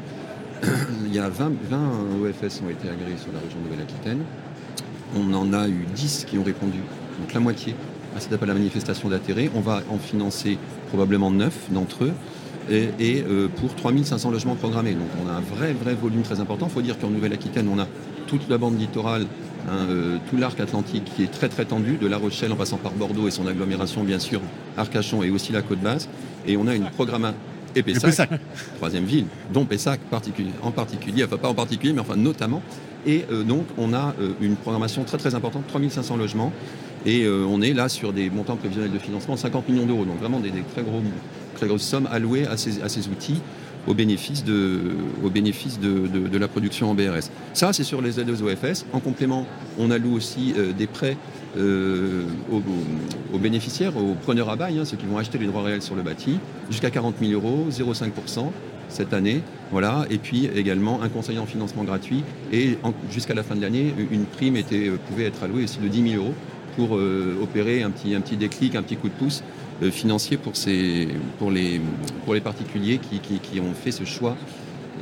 il 1.06 1.14
y 1.14 1.18
a 1.18 1.28
20, 1.28 1.52
20 1.70 1.78
OFS 2.22 2.62
ont 2.64 2.70
été 2.70 2.88
agréés 2.88 3.16
sur 3.16 3.32
la 3.32 3.40
région 3.40 3.58
Nouvelle-Aquitaine. 3.64 4.20
On 5.14 5.32
en 5.32 5.52
a 5.52 5.68
eu 5.68 5.86
10 5.94 6.26
qui 6.28 6.38
ont 6.38 6.42
répondu, 6.42 6.78
donc 7.20 7.32
la 7.32 7.40
moitié 7.40 7.74
à 8.14 8.20
cet 8.20 8.32
appel 8.32 8.50
à 8.50 8.52
la 8.52 8.58
manifestation 8.58 9.08
d'intérêt. 9.08 9.50
On 9.54 9.60
va 9.60 9.82
en 9.90 9.98
financer 9.98 10.58
probablement 10.88 11.30
9 11.30 11.70
d'entre 11.70 12.04
eux. 12.04 12.12
Et, 12.68 12.88
et 12.98 13.22
euh, 13.22 13.46
pour 13.46 13.76
3500 13.76 14.32
logements 14.32 14.56
programmés. 14.56 14.94
Donc 14.94 15.06
on 15.24 15.30
a 15.30 15.34
un 15.34 15.40
vrai, 15.40 15.72
vrai 15.72 15.94
volume 15.94 16.22
très 16.22 16.40
important. 16.40 16.66
Il 16.66 16.72
faut 16.72 16.82
dire 16.82 16.98
qu'en 16.98 17.10
Nouvelle-Aquitaine, 17.10 17.68
on 17.68 17.78
a 17.78 17.86
toute 18.26 18.48
la 18.48 18.58
bande 18.58 18.78
littorale 18.78 19.26
Hein, 19.68 19.88
euh, 19.90 20.18
tout 20.30 20.36
l'arc 20.36 20.60
atlantique 20.60 21.04
qui 21.16 21.24
est 21.24 21.30
très 21.30 21.48
très 21.48 21.64
tendu, 21.64 21.96
de 21.96 22.06
La 22.06 22.18
Rochelle 22.18 22.52
en 22.52 22.56
passant 22.56 22.76
par 22.76 22.92
Bordeaux 22.92 23.26
et 23.26 23.32
son 23.32 23.48
agglomération 23.48 24.04
bien 24.04 24.20
sûr, 24.20 24.40
Arcachon 24.76 25.24
et 25.24 25.30
aussi 25.30 25.52
la 25.52 25.62
côte 25.62 25.80
basse. 25.80 26.08
Et 26.46 26.56
on 26.56 26.68
a 26.68 26.74
une 26.74 26.88
programmation 26.90 27.38
et 27.74 27.82
Pessac, 27.82 28.30
troisième 28.76 29.04
ville, 29.04 29.26
dont 29.52 29.66
Pessac 29.66 30.00
en 30.62 30.70
particulier, 30.70 31.24
enfin 31.24 31.36
pas 31.36 31.48
en 31.48 31.54
particulier, 31.54 31.92
mais 31.92 32.00
enfin 32.00 32.16
notamment. 32.16 32.62
Et 33.06 33.26
euh, 33.30 33.42
donc 33.42 33.66
on 33.76 33.92
a 33.92 34.14
euh, 34.20 34.30
une 34.40 34.56
programmation 34.56 35.04
très 35.04 35.18
très 35.18 35.34
importante, 35.34 35.66
3500 35.66 36.16
logements, 36.16 36.52
et 37.04 37.28
on 37.28 37.62
est 37.62 37.72
là 37.72 37.88
sur 37.88 38.12
des 38.12 38.30
montants 38.30 38.56
prévisionnels 38.56 38.90
de 38.90 38.98
financement, 38.98 39.36
50 39.36 39.68
millions 39.68 39.86
d'euros, 39.86 40.04
donc 40.04 40.18
vraiment 40.18 40.40
des, 40.40 40.50
très, 40.50 40.82
gros, 40.82 41.00
très 41.54 41.68
grosses 41.68 41.82
sommes 41.82 42.08
allouées 42.10 42.46
à 42.46 42.56
ces, 42.56 42.82
à 42.82 42.88
ces 42.88 43.06
outils 43.06 43.40
au 43.86 43.94
bénéfice, 43.94 44.44
de, 44.44 44.80
au 45.24 45.30
bénéfice 45.30 45.78
de, 45.80 46.38
la 46.38 46.48
production 46.48 46.90
en 46.90 46.94
BRS. 46.94 47.30
Ça, 47.54 47.72
c'est 47.72 47.84
sur 47.84 48.02
les 48.02 48.20
aides 48.20 48.30
aux 48.30 48.42
OFS. 48.42 48.84
En 48.92 49.00
complément, 49.00 49.46
on 49.78 49.90
alloue 49.90 50.14
aussi 50.14 50.54
euh, 50.56 50.72
des 50.72 50.86
prêts 50.86 51.16
euh, 51.56 52.24
aux, 52.52 53.38
bénéficiaires, 53.38 53.96
aux 53.96 54.14
preneurs 54.14 54.50
à 54.50 54.56
bail, 54.56 54.78
hein, 54.78 54.84
ceux 54.84 54.96
qui 54.96 55.06
vont 55.06 55.16
acheter 55.16 55.38
les 55.38 55.46
droits 55.46 55.62
réels 55.62 55.82
sur 55.82 55.94
le 55.94 56.02
bâti, 56.02 56.38
jusqu'à 56.70 56.90
40 56.90 57.16
000 57.20 57.32
euros, 57.32 57.66
0,5% 57.70 58.50
cette 58.88 59.14
année. 59.14 59.40
Voilà. 59.72 60.04
Et 60.10 60.18
puis 60.18 60.48
également 60.54 61.02
un 61.02 61.08
conseiller 61.08 61.38
en 61.38 61.46
financement 61.46 61.84
gratuit. 61.84 62.22
Et 62.52 62.76
jusqu'à 63.10 63.34
la 63.34 63.42
fin 63.42 63.56
de 63.56 63.62
l'année, 63.62 63.94
une 64.10 64.24
prime 64.24 64.56
était, 64.56 64.88
euh, 64.88 64.98
pouvait 65.08 65.24
être 65.24 65.42
allouée 65.42 65.64
aussi 65.64 65.78
de 65.78 65.88
10 65.88 66.10
000 66.10 66.22
euros 66.22 66.34
pour 66.76 66.90
opérer 67.40 67.82
un 67.82 67.90
petit, 67.90 68.14
un 68.14 68.20
petit 68.20 68.36
déclic, 68.36 68.74
un 68.74 68.82
petit 68.82 68.96
coup 68.96 69.08
de 69.08 69.14
pouce 69.14 69.42
financier 69.90 70.36
pour, 70.36 70.56
ces, 70.56 71.08
pour, 71.38 71.50
les, 71.50 71.80
pour 72.24 72.34
les 72.34 72.40
particuliers 72.40 72.98
qui, 72.98 73.18
qui, 73.20 73.60
ont 73.60 73.74
fait 73.74 73.90
ce 73.90 74.04
choix 74.04 74.36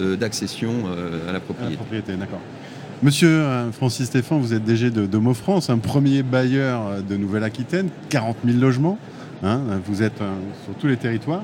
euh, 0.00 0.16
d'accession 0.16 0.73
euh, 0.87 1.28
à 1.28 1.33
la 1.33 1.40
propriété. 1.40 2.16
d'accord. 2.16 2.40
Monsieur 3.02 3.45
Francis 3.73 4.07
Stéphane, 4.07 4.40
vous 4.40 4.54
êtes 4.54 4.64
DG 4.64 4.90
de 4.90 5.33
France, 5.35 5.69
un 5.69 5.78
premier 5.78 6.23
bailleur 6.23 7.02
de 7.02 7.16
Nouvelle-Aquitaine, 7.16 7.90
40 8.09 8.37
000 8.47 8.59
logements. 8.59 8.99
Hein, 9.43 9.61
vous 9.85 10.02
êtes 10.02 10.16
sur 10.64 10.75
tous 10.81 10.87
les 10.87 10.97
territoires. 10.97 11.43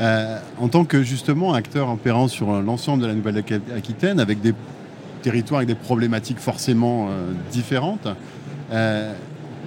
en 0.00 0.68
tant 0.68 0.84
que 0.84 1.02
justement 1.02 1.52
acteur 1.52 1.90
opérant 1.90 2.28
sur 2.28 2.62
l'ensemble 2.62 3.02
de 3.02 3.08
la 3.08 3.14
Nouvelle-Aquitaine, 3.14 4.18
avec 4.18 4.40
des 4.40 4.54
territoires 5.20 5.58
avec 5.58 5.68
des 5.68 5.74
problématiques 5.74 6.38
forcément 6.38 7.08
différentes, 7.52 8.08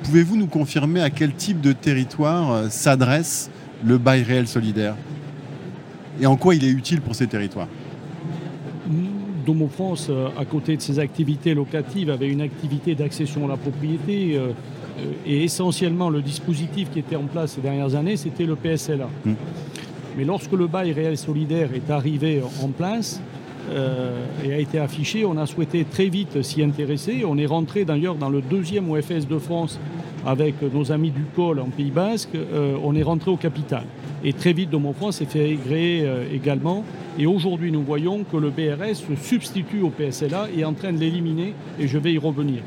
Pouvez-vous 0.04 0.38
nous 0.38 0.48
confirmer 0.48 1.02
à 1.02 1.10
quel 1.10 1.34
type 1.34 1.62
de 1.62 1.74
territoire 1.74 2.52
euh, 2.52 2.70
s'adresse 2.70 3.50
le 3.86 3.98
bail 3.98 4.24
réel 4.24 4.48
solidaire? 4.48 4.96
Et 6.22 6.26
en 6.26 6.36
quoi 6.36 6.56
il 6.56 6.64
est 6.64 6.70
utile 6.70 7.02
pour 7.02 7.16
ces 7.16 7.28
territoires? 7.28 7.68
Domo 9.46 9.68
France, 9.68 10.08
euh, 10.10 10.28
à 10.38 10.46
côté 10.46 10.76
de 10.76 10.82
ses 10.82 11.00
activités 11.00 11.54
locatives, 11.54 12.10
avait 12.10 12.28
une 12.28 12.42
activité 12.42 12.96
d'accession 12.96 13.46
à 13.46 13.48
la 13.50 13.58
propriété. 13.58 14.36
Euh, 14.36 14.52
et 15.26 15.44
essentiellement, 15.44 16.10
le 16.10 16.22
dispositif 16.22 16.90
qui 16.92 17.00
était 17.00 17.16
en 17.16 17.26
place 17.26 17.54
ces 17.54 17.62
dernières 17.62 17.96
années, 17.96 18.18
c'était 18.18 18.46
le 18.46 18.56
PSLA. 18.56 19.08
Hum. 19.26 19.36
Mais 20.18 20.26
lorsque 20.26 20.52
le 20.52 20.68
bail 20.68 20.92
réel 20.92 21.18
solidaire 21.18 21.70
est 21.76 21.92
arrivé 21.92 22.42
en 22.64 22.70
place, 22.70 23.22
et 24.44 24.54
a 24.54 24.60
été 24.60 24.80
affiché. 24.80 25.26
On 25.26 25.38
a 25.38 25.46
souhaité 25.46 25.86
très 25.86 26.10
vite 26.10 26.42
s'y 26.42 26.64
intéresser. 26.64 27.24
On 27.26 27.38
est 27.38 27.46
rentré 27.46 27.86
d'ailleurs 27.86 28.16
dans 28.16 28.30
le 28.30 28.42
deuxième 28.42 28.90
OFS 28.90 29.28
de 29.28 29.38
France 29.38 29.80
avec 30.26 30.56
nos 30.74 30.92
amis 30.92 31.12
du 31.12 31.24
Col 31.36 31.60
en 31.60 31.70
Pays 31.70 31.92
Basque. 31.92 32.38
on 32.84 32.96
est 32.96 33.04
rentré 33.04 33.32
au 33.32 33.38
capital. 33.38 33.84
Et 34.24 34.34
très 34.34 34.54
vite, 34.54 34.70
de 34.72 34.78
mon 34.78 34.94
France 34.94 35.18
s'est 35.18 35.26
fait 35.26 35.54
agréer 35.54 36.06
également. 36.34 36.84
Et 37.20 37.26
aujourd'hui, 37.26 37.72
nous 37.72 37.84
voyons 37.84 38.24
que 38.24 38.38
le 38.38 38.50
BRS 38.50 38.96
se 38.96 39.16
substitue 39.16 39.82
au 39.82 39.90
PSLA 39.90 40.48
et 40.56 40.62
est 40.62 40.66
en 40.66 40.74
train 40.74 40.92
de 40.92 41.00
l'éliminer, 41.00 41.54
et 41.80 41.88
je 41.88 41.98
vais 41.98 42.14
y 42.14 42.18
revenir. 42.18 42.62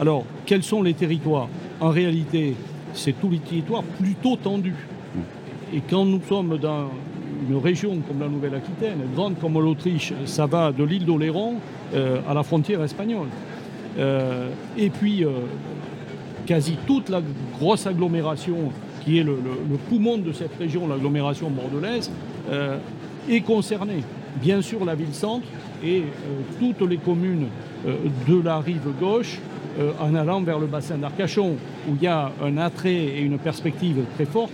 Alors, 0.00 0.24
quels 0.46 0.62
sont 0.62 0.82
les 0.82 0.94
territoires? 0.94 1.48
En 1.80 1.90
réalité, 1.90 2.54
c'est 2.94 3.18
tous 3.20 3.30
les 3.30 3.38
territoires 3.38 3.82
plutôt 3.82 4.36
tendus. 4.36 4.86
Et 5.74 5.80
quand 5.88 6.04
nous 6.04 6.20
sommes 6.28 6.58
dans 6.58 6.90
une 7.48 7.56
région 7.56 7.98
comme 8.06 8.20
la 8.20 8.28
Nouvelle-Aquitaine, 8.28 8.98
grande 9.14 9.38
comme 9.38 9.54
l'Autriche, 9.54 10.12
ça 10.24 10.46
va 10.46 10.72
de 10.72 10.84
l'île 10.84 11.04
d'Oléron 11.04 11.56
euh, 11.94 12.20
à 12.28 12.34
la 12.34 12.42
frontière 12.42 12.82
espagnole. 12.82 13.28
Euh, 13.98 14.48
et 14.76 14.90
puis, 14.90 15.24
euh, 15.24 15.30
quasi 16.46 16.76
toute 16.86 17.08
la 17.08 17.20
grosse 17.58 17.86
agglomération, 17.86 18.72
qui 19.04 19.18
est 19.18 19.22
le, 19.22 19.36
poumon 19.88 20.18
de 20.18 20.32
cette 20.32 20.56
région, 20.58 20.86
l'agglomération 20.88 21.50
bordelaise, 21.50 22.10
est 23.28 23.40
concernée. 23.40 24.02
Bien 24.40 24.62
sûr, 24.62 24.84
la 24.84 24.94
ville-centre 24.94 25.46
et 25.84 26.04
toutes 26.58 26.80
les 26.88 26.96
communes 26.96 27.46
de 27.86 28.42
la 28.42 28.58
rive 28.58 28.88
gauche 28.98 29.38
en 30.00 30.14
allant 30.14 30.40
vers 30.40 30.58
le 30.58 30.66
bassin 30.66 30.96
d'Arcachon, 30.96 31.56
où 31.88 31.94
il 31.96 32.02
y 32.02 32.06
a 32.06 32.32
un 32.42 32.56
attrait 32.56 32.94
et 32.94 33.20
une 33.20 33.38
perspective 33.38 34.02
très 34.14 34.24
forte. 34.24 34.52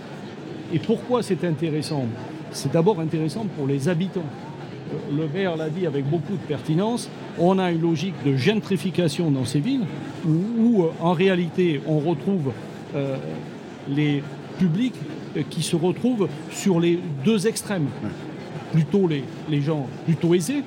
Et 0.73 0.79
pourquoi 0.79 1.23
c'est 1.23 1.43
intéressant? 1.43 2.05
C'est 2.55 2.71
d'abord 2.71 3.01
intéressant 3.01 3.45
pour 3.57 3.67
les 3.67 3.89
habitants. 3.89 4.23
Euh, 4.23 5.17
le 5.17 5.27
maire 5.27 5.57
l'a 5.57 5.69
dit 5.69 5.85
avec 5.85 6.09
beaucoup 6.09 6.31
de 6.31 6.47
pertinence, 6.47 7.09
on 7.37 7.59
a 7.59 7.69
une 7.69 7.81
logique 7.81 8.15
de 8.25 8.37
gentrification 8.37 9.29
dans 9.29 9.43
ces 9.43 9.59
villes 9.59 9.85
où, 10.25 10.83
euh, 10.83 10.91
en 11.01 11.11
réalité 11.11 11.81
on 11.85 11.99
retrouve 11.99 12.53
euh, 12.95 13.17
les 13.89 14.23
publics 14.57 14.95
qui 15.49 15.63
se 15.63 15.75
retrouvent 15.75 16.29
sur 16.49 16.79
les 16.79 16.97
deux 17.25 17.45
extrêmes. 17.45 17.87
Plutôt 18.71 19.09
les, 19.09 19.61
gens 19.61 19.87
plutôt 20.05 20.33
aisés 20.33 20.63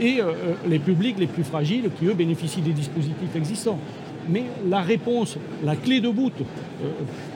et 0.00 0.20
les 0.66 0.78
publics 0.78 1.18
les 1.18 1.26
plus 1.26 1.44
fragiles 1.44 1.90
qui, 1.98 2.06
eux, 2.06 2.14
bénéficient 2.14 2.62
des 2.62 2.72
dispositifs 2.72 3.36
existants. 3.36 3.78
Mais 4.28 4.44
la 4.68 4.80
réponse, 4.80 5.38
la 5.64 5.74
clé 5.74 6.00
de 6.00 6.08
voûte, 6.08 6.40
euh, 6.82 6.90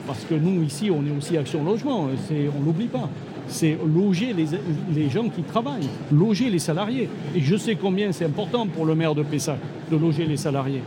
parce 0.06 0.24
que 0.24 0.34
nous 0.34 0.62
ici 0.62 0.90
on 0.90 1.04
est 1.06 1.16
aussi 1.16 1.36
Action 1.36 1.64
Logement, 1.64 2.08
on 2.30 2.62
n'oublie 2.62 2.86
pas, 2.86 3.08
c'est 3.52 3.78
loger 3.86 4.34
les, 4.34 5.10
gens 5.10 5.28
qui 5.28 5.42
travaillent, 5.42 5.88
loger 6.10 6.50
les 6.50 6.58
salariés. 6.58 7.08
Et 7.36 7.40
je 7.40 7.56
sais 7.56 7.76
combien 7.76 8.10
c'est 8.12 8.24
important 8.24 8.66
pour 8.66 8.86
le 8.86 8.94
maire 8.94 9.14
de 9.14 9.22
Pessac 9.22 9.58
de 9.90 9.96
loger 9.96 10.24
les 10.24 10.36
salariés. 10.36 10.82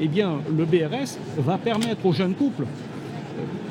Eh 0.00 0.06
bien, 0.06 0.38
le 0.56 0.64
BRS 0.64 1.18
va 1.38 1.58
permettre 1.58 2.04
aux 2.04 2.12
jeunes 2.12 2.34
couples 2.34 2.66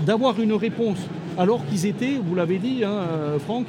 d'avoir 0.05 0.39
une 0.39 0.53
réponse, 0.53 0.97
alors 1.37 1.65
qu'ils 1.67 1.85
étaient, 1.85 2.17
vous 2.23 2.35
l'avez 2.35 2.57
dit, 2.57 2.83
hein, 2.83 2.91
euh, 2.91 3.39
Franck, 3.39 3.67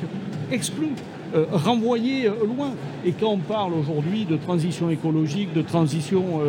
exclus 0.51 0.95
euh, 1.35 1.45
renvoyer 1.53 2.27
euh, 2.27 2.33
loin. 2.47 2.71
Et 3.05 3.13
quand 3.13 3.29
on 3.29 3.39
parle 3.39 3.75
aujourd'hui 3.75 4.25
de 4.25 4.37
transition 4.37 4.91
écologique, 4.91 5.53
de 5.53 5.63
transition 5.63 6.41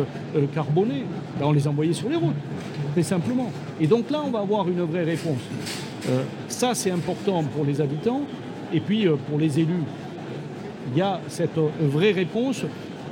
carbonée, 0.54 1.04
ben, 1.38 1.46
on 1.46 1.52
les 1.52 1.68
envoyait 1.68 1.92
sur 1.92 2.08
les 2.08 2.16
routes, 2.16 2.34
très 2.92 3.02
simplement. 3.02 3.50
Et 3.80 3.86
donc 3.86 4.10
là, 4.10 4.22
on 4.24 4.30
va 4.30 4.40
avoir 4.40 4.68
une 4.68 4.82
vraie 4.82 5.04
réponse. 5.04 5.40
Ça, 6.48 6.74
c'est 6.74 6.90
important 6.90 7.44
pour 7.44 7.64
les 7.64 7.80
habitants. 7.80 8.22
Et 8.72 8.80
puis, 8.80 9.06
pour 9.28 9.38
les 9.38 9.60
élus, 9.60 9.84
il 10.92 10.98
y 10.98 11.02
a 11.02 11.20
cette 11.28 11.58
vraie 11.80 12.12
réponse 12.12 12.64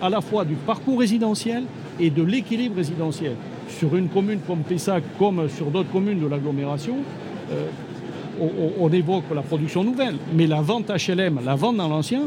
à 0.02 0.08
la 0.08 0.20
fois 0.20 0.44
du 0.44 0.54
parcours 0.54 0.98
résidentiel 0.98 1.64
et 1.98 2.10
de 2.10 2.22
l'équilibre 2.22 2.76
résidentiel. 2.76 3.34
Sur 3.68 3.94
une 3.96 4.08
commune 4.08 4.40
comme 4.46 4.60
Pessac, 4.60 5.04
comme 5.18 5.48
sur 5.48 5.66
d'autres 5.66 5.92
communes 5.92 6.20
de 6.20 6.26
l'agglomération, 6.26 6.96
on, 8.78 8.88
évoque 8.90 9.24
la 9.34 9.42
production 9.42 9.84
nouvelle, 9.84 10.16
mais 10.34 10.46
la 10.46 10.62
vente 10.62 10.90
HLM, 10.90 11.40
la 11.44 11.54
vente 11.54 11.76
dans 11.76 11.88
l'ancien, 11.88 12.22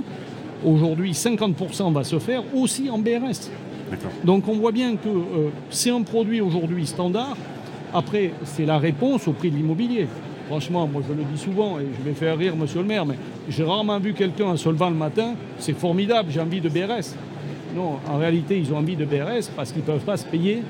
aujourd'hui 0.64 1.12
50% 1.12 1.92
va 1.92 2.04
se 2.04 2.20
faire 2.20 2.44
aussi 2.56 2.90
en 2.90 3.00
BRS. 3.00 3.50
Donc 4.24 4.48
on 4.48 4.54
voit 4.54 4.72
bien 4.72 4.96
que 4.96 5.10
euh, 5.10 5.50
c'est 5.70 5.92
un 5.92 6.02
produit 6.02 6.42
aujourd'hui 6.42 6.86
standard. 6.88 7.36
Après, 7.94 8.32
c'est 8.44 8.66
la 8.66 8.80
réponse 8.80 9.28
au 9.28 9.34
prix 9.34 9.52
de 9.52 9.58
l'immobilier. 9.58 10.08
Franchement, 10.54 10.86
moi 10.88 11.02
je 11.10 11.12
le 11.16 11.24
dis 11.24 11.42
souvent 11.42 11.80
et 11.80 11.88
je 11.98 12.08
vais 12.08 12.14
faire 12.14 12.38
rire 12.38 12.56
monsieur 12.56 12.82
le 12.82 12.86
maire, 12.86 13.08
mais 13.08 13.16
j'ai 13.50 13.64
rarement 13.64 13.98
vu 13.98 14.14
quelqu'un 14.14 14.56
se 14.56 14.70
levant 14.70 14.92
le 14.92 14.96
matin, 14.96 15.34
c'est 15.58 15.74
formidable, 15.74 16.30
j'ai 16.32 16.42
envie 16.42 16.62
de 16.62 16.70
BRS. 16.70 17.16
Non, 17.76 17.98
en 18.08 18.20
réalité, 18.20 18.60
ils 18.60 18.72
ont 18.72 18.78
envie 18.78 18.96
de 18.96 19.04
BRS 19.04 19.50
parce 19.56 19.72
qu'ils 19.72 19.82
ne 19.82 19.88
peuvent 19.88 20.06
pas 20.06 20.16
se 20.16 20.28
payer 20.28 20.62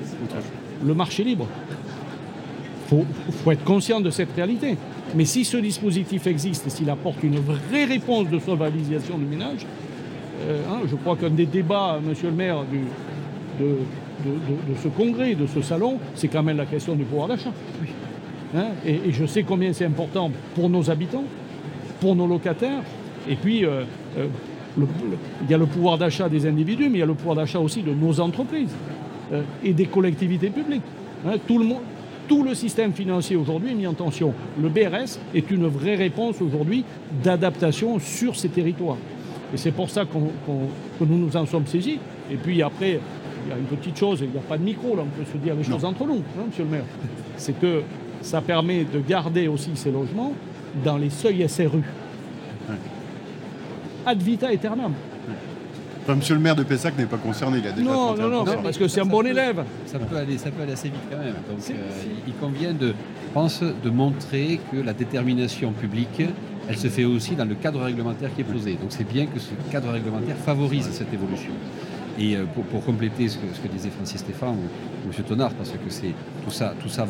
le 0.82 0.94
marché 0.94 1.22
libre. 1.22 1.46
Il 2.90 3.04
faut, 3.44 3.52
être 3.52 3.62
conscient 3.64 4.00
de 4.00 4.08
cette 4.08 4.34
réalité. 4.34 4.78
Mais 5.14 5.26
si 5.26 5.44
ce 5.44 5.58
dispositif 5.58 6.26
existe 6.28 6.66
et 6.66 6.70
s'il 6.70 6.88
apporte 6.88 7.22
une 7.22 7.38
vraie 7.38 7.84
réponse 7.84 8.30
de 8.30 8.38
solvabilisation 8.38 9.18
du 9.18 9.26
ménage, 9.26 9.66
euh, 10.48 10.62
hein, 10.70 10.80
je 10.90 10.96
crois 10.96 11.16
qu'un 11.16 11.28
des 11.28 11.44
débats, 11.44 12.00
monsieur 12.02 12.30
le 12.30 12.36
maire, 12.36 12.64
de, 13.60 13.76
ce 14.82 14.88
congrès, 14.88 15.34
de 15.34 15.46
ce 15.46 15.60
salon, 15.60 15.98
c'est 16.14 16.28
quand 16.28 16.42
même 16.42 16.56
la 16.56 16.64
question 16.64 16.94
du 16.94 17.04
pouvoir 17.04 17.28
d'achat. 17.28 17.52
Hein, 18.54 18.68
et, 18.86 19.10
je 19.10 19.26
sais 19.26 19.42
combien 19.42 19.72
c'est 19.72 19.84
important 19.84 20.30
pour 20.54 20.70
nos 20.70 20.90
habitants, 20.90 21.24
pour 22.00 22.14
nos 22.14 22.26
locataires, 22.26 22.82
et 23.28 23.36
puis 23.36 23.64
euh, 23.64 23.82
euh, 24.18 24.26
il 24.76 25.50
y 25.50 25.54
a 25.54 25.58
le 25.58 25.66
pouvoir 25.66 25.98
d'achat 25.98 26.28
des 26.28 26.46
individus, 26.46 26.88
mais 26.88 26.98
il 26.98 27.00
y 27.00 27.02
a 27.02 27.06
le 27.06 27.14
pouvoir 27.14 27.36
d'achat 27.36 27.58
aussi 27.58 27.82
de 27.82 27.92
nos 27.92 28.20
entreprises 28.20 28.74
et 29.64 29.72
des 29.72 29.86
collectivités 29.86 30.50
publiques. 30.50 30.82
Hein, 31.26 31.34
tout 31.46 31.58
le 31.58 31.64
monde, 31.64 31.82
tout 32.28 32.42
le 32.42 32.54
système 32.54 32.92
financier 32.92 33.36
aujourd'hui 33.36 33.72
est 33.72 33.74
mis 33.74 33.86
en 33.86 33.94
tension. 33.94 34.34
Le 34.60 34.68
BRS 34.68 35.18
est 35.34 35.50
une 35.50 35.66
vraie 35.66 35.94
réponse 35.94 36.40
aujourd'hui 36.40 36.84
d'adaptation 37.22 37.98
sur 37.98 38.36
ces 38.36 38.48
territoires. 38.48 38.96
Et 39.52 39.56
c'est 39.56 39.70
pour 39.70 39.90
ça 39.90 40.04
que 40.04 41.04
nous 41.04 41.18
nous 41.18 41.36
en 41.36 41.46
sommes 41.46 41.66
saisis. 41.66 41.98
Et 42.30 42.36
puis 42.36 42.62
après, 42.62 42.98
il 43.44 43.50
y 43.50 43.52
a 43.52 43.58
une 43.58 43.76
petite 43.76 43.96
chose, 43.96 44.20
il 44.22 44.30
n'y 44.30 44.38
a 44.38 44.40
pas 44.40 44.58
de 44.58 44.64
micro, 44.64 44.96
là, 44.96 45.02
on 45.02 45.18
peut 45.18 45.30
se 45.30 45.36
dire 45.38 45.54
les 45.54 45.64
choses 45.64 45.84
entre 45.84 46.06
nous, 46.06 46.22
hein, 46.38 46.44
monsieur 46.48 46.64
le 46.64 46.70
maire. 46.70 46.84
C'est 47.36 47.58
que 47.58 47.82
ça 48.24 48.40
permet 48.40 48.84
de 48.84 48.98
garder 49.00 49.46
aussi 49.48 49.70
ces 49.74 49.92
logements 49.92 50.32
dans 50.84 50.96
les 50.96 51.10
seuils 51.10 51.48
SRU. 51.48 51.82
Ad 54.06 54.20
vita 54.20 54.48
aeternam 54.48 54.92
monsieur 56.12 56.34
le 56.34 56.40
maire 56.40 56.54
de 56.56 56.64
Pessac 56.64 56.98
n'est 56.98 57.06
pas 57.06 57.16
concerné, 57.16 57.58
il 57.58 57.66
a 57.66 57.72
déjà 57.72 57.90
Non, 57.90 58.14
non, 58.14 58.28
non, 58.28 58.44
parce 58.62 58.76
que 58.76 58.88
c'est 58.88 59.00
un 59.00 59.06
bon 59.06 59.24
élève. 59.24 59.64
Ça 59.86 59.98
peut, 59.98 60.16
aller, 60.16 60.36
ça 60.36 60.50
peut 60.50 60.62
aller 60.62 60.72
assez 60.72 60.88
vite 60.88 61.00
quand 61.10 61.16
même. 61.16 61.34
Donc, 61.48 61.58
euh, 61.70 61.74
il 62.26 62.34
convient 62.34 62.74
de, 62.74 62.92
pense, 63.32 63.62
de 63.62 63.90
montrer 63.90 64.60
que 64.70 64.76
la 64.76 64.92
détermination 64.92 65.72
publique, 65.72 66.22
elle 66.68 66.76
se 66.76 66.88
fait 66.88 67.04
aussi 67.04 67.34
dans 67.34 67.46
le 67.46 67.54
cadre 67.54 67.80
réglementaire 67.80 68.34
qui 68.34 68.42
est 68.42 68.44
posé. 68.44 68.72
Donc 68.72 68.90
c'est 68.90 69.08
bien 69.08 69.26
que 69.26 69.38
ce 69.38 69.52
cadre 69.70 69.90
réglementaire 69.90 70.36
favorise 70.36 70.90
cette 70.90 71.12
évolution. 71.12 71.52
Et 72.18 72.36
euh, 72.36 72.44
pour, 72.70 72.84
compléter 72.84 73.28
ce 73.28 73.38
que, 73.38 73.46
ce 73.54 73.60
que, 73.60 73.68
disait 73.68 73.90
Francis 73.90 74.20
Stéphane 74.20 74.56
ou, 74.56 75.08
M. 75.08 75.24
Tonard, 75.26 75.52
parce 75.52 75.70
que 75.70 75.76
c'est 75.88 76.12
tout 76.44 76.50
ça, 76.50 76.74
tout 76.80 76.88
ça 76.88 77.06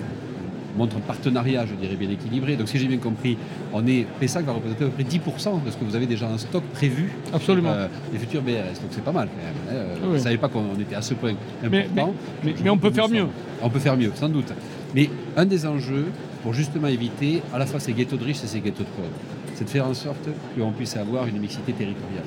montre 0.76 0.96
un 0.96 1.00
partenariat, 1.00 1.66
je 1.66 1.74
dirais, 1.74 1.96
bien 1.96 2.10
équilibré. 2.10 2.56
Donc 2.56 2.68
si 2.68 2.78
j'ai 2.78 2.86
bien 2.86 2.98
compris, 2.98 3.36
on 3.72 3.86
est 3.86 4.06
va 4.20 4.52
représenter 4.52 4.84
à 4.84 4.88
peu 4.88 4.92
près 4.92 5.04
10% 5.04 5.64
de 5.64 5.70
ce 5.70 5.76
que 5.76 5.84
vous 5.84 5.96
avez 5.96 6.06
déjà 6.06 6.26
en 6.26 6.38
stock 6.38 6.62
prévu 6.72 7.12
Absolument. 7.32 7.70
Euh, 7.70 7.88
les 8.12 8.18
futurs 8.18 8.42
BRS. 8.42 8.80
Donc 8.80 8.90
c'est 8.90 9.04
pas 9.04 9.12
mal 9.12 9.28
quand 9.28 9.72
même. 9.72 9.80
Hein. 9.80 9.98
Vous 10.02 10.14
ne 10.14 10.18
savez 10.18 10.38
pas 10.38 10.48
qu'on 10.48 10.74
était 10.78 10.94
à 10.94 11.02
ce 11.02 11.14
point 11.14 11.34
important. 11.62 12.14
Mais, 12.42 12.70
on 12.70 12.78
peut 12.78 12.90
faire 12.90 13.08
mieux. 13.08 13.26
On 13.62 13.70
peut 13.70 13.78
faire 13.78 13.96
mieux, 13.96 14.12
sans 14.14 14.28
doute. 14.28 14.52
Mais 14.94 15.10
un 15.36 15.46
des 15.46 15.66
enjeux, 15.66 16.06
pour 16.42 16.52
justement 16.52 16.88
éviter 16.88 17.42
à 17.52 17.58
la 17.58 17.66
fois 17.66 17.80
ces 17.80 17.92
ghettos 17.92 18.16
de 18.16 18.24
riches 18.24 18.44
et 18.44 18.46
ces 18.46 18.60
ghettos 18.60 18.84
de 18.84 18.88
pauvres, 18.88 19.08
c'est 19.54 19.64
de 19.64 19.70
faire 19.70 19.86
en 19.86 19.94
sorte 19.94 20.28
qu'on 20.56 20.72
puisse 20.72 20.96
avoir 20.96 21.26
une 21.26 21.38
mixité 21.38 21.72
territoriale. 21.72 22.24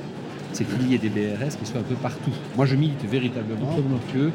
C'est 0.53 0.65
qu'il 0.65 0.89
y 0.89 0.95
ait 0.95 0.97
des 0.97 1.09
BRS 1.09 1.55
qui 1.59 1.65
soient 1.65 1.81
un 1.81 1.83
peu 1.83 1.95
partout. 1.95 2.31
Moi, 2.55 2.65
je 2.65 2.75
milite 2.75 3.03
véritablement 3.05 3.77
que 4.13 4.31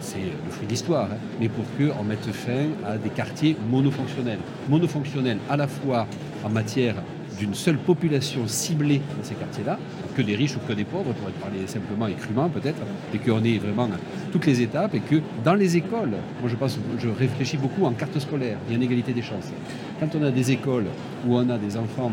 c'est 0.00 0.18
le 0.18 0.50
fruit 0.50 0.66
d'histoire, 0.66 1.08
hein. 1.10 1.16
mais 1.40 1.48
pour 1.48 1.64
qu'on 1.76 2.04
mette 2.04 2.26
fin 2.32 2.66
à 2.86 2.96
des 2.96 3.10
quartiers 3.10 3.56
monofonctionnels. 3.70 4.38
Monofonctionnels 4.68 5.38
à 5.48 5.56
la 5.56 5.66
fois 5.66 6.06
en 6.44 6.48
matière 6.48 6.96
d'une 7.38 7.54
seule 7.54 7.78
population 7.78 8.46
ciblée 8.46 9.00
dans 9.16 9.24
ces 9.24 9.34
quartiers-là, 9.34 9.78
que 10.16 10.22
des 10.22 10.36
riches 10.36 10.56
ou 10.56 10.60
que 10.68 10.72
des 10.72 10.84
pauvres, 10.84 11.12
pour 11.12 11.30
parler 11.32 11.66
simplement 11.66 12.06
et 12.06 12.14
crûment 12.14 12.48
peut-être, 12.48 12.80
et 13.12 13.18
qu'on 13.18 13.42
ait 13.42 13.58
vraiment 13.58 13.88
toutes 14.32 14.46
les 14.46 14.60
étapes, 14.62 14.94
et 14.94 15.00
que 15.00 15.16
dans 15.44 15.54
les 15.54 15.76
écoles, 15.76 16.12
moi 16.40 16.48
je 16.48 16.56
pense, 16.56 16.78
je 16.98 17.08
réfléchis 17.08 17.56
beaucoup 17.56 17.84
en 17.84 17.92
carte 17.92 18.18
scolaire 18.18 18.58
et 18.70 18.76
en 18.76 18.80
égalité 18.80 19.12
des 19.12 19.22
chances. 19.22 19.50
Quand 19.98 20.14
on 20.14 20.22
a 20.22 20.30
des 20.30 20.52
écoles 20.52 20.86
où 21.26 21.36
on 21.36 21.48
a 21.50 21.58
des 21.58 21.76
enfants 21.76 22.12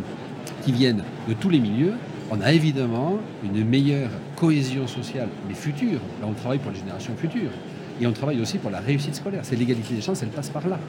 qui 0.64 0.72
viennent 0.72 1.04
de 1.28 1.34
tous 1.34 1.50
les 1.50 1.60
milieux, 1.60 1.94
on 2.32 2.40
a 2.40 2.54
évidemment 2.54 3.18
une 3.44 3.66
meilleure 3.66 4.10
cohésion 4.38 4.88
sociale, 4.88 5.28
mais 5.48 5.54
future. 5.54 6.00
Là, 6.22 6.28
on 6.28 6.34
travaille 6.34 6.60
pour 6.60 6.72
les 6.72 6.80
générations 6.80 7.14
futures. 7.18 7.52
Et 8.00 8.08
on 8.08 8.14
travaille 8.14 8.40
aussi 8.40 8.58
pour 8.58 8.72
la 8.72 8.80
réussite 8.80 9.16
scolaire. 9.16 9.42
C'est 9.44 9.58
l'égalité 9.58 9.94
des 9.94 10.02
chances, 10.02 10.24
elle 10.24 10.30
passe 10.30 10.50
par 10.50 10.66
là. 10.68 10.80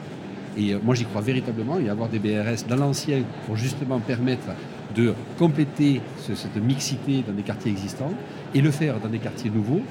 Et 0.57 0.73
euh, 0.73 0.79
moi, 0.81 0.95
j'y 0.95 1.03
crois 1.03 1.21
véritablement. 1.21 1.79
Y 1.79 1.89
avoir 1.89 2.07
des 2.07 2.19
BRS 2.19 2.65
dans 2.67 2.77
l'ancien 2.77 3.23
pour 3.45 3.57
justement 3.57 3.99
permettre 3.99 4.47
de 4.95 5.13
compléter 5.37 6.01
cette 6.17 6.55
mixité 6.55 7.23
dans 7.27 7.33
des 7.33 7.43
quartiers 7.43 7.71
existants 7.71 8.13
et 8.55 8.61
le 8.61 8.71
faire 8.71 8.99
dans 9.01 9.09
des 9.09 9.19
quartiers 9.19 9.49
nouveaux, 9.49 9.81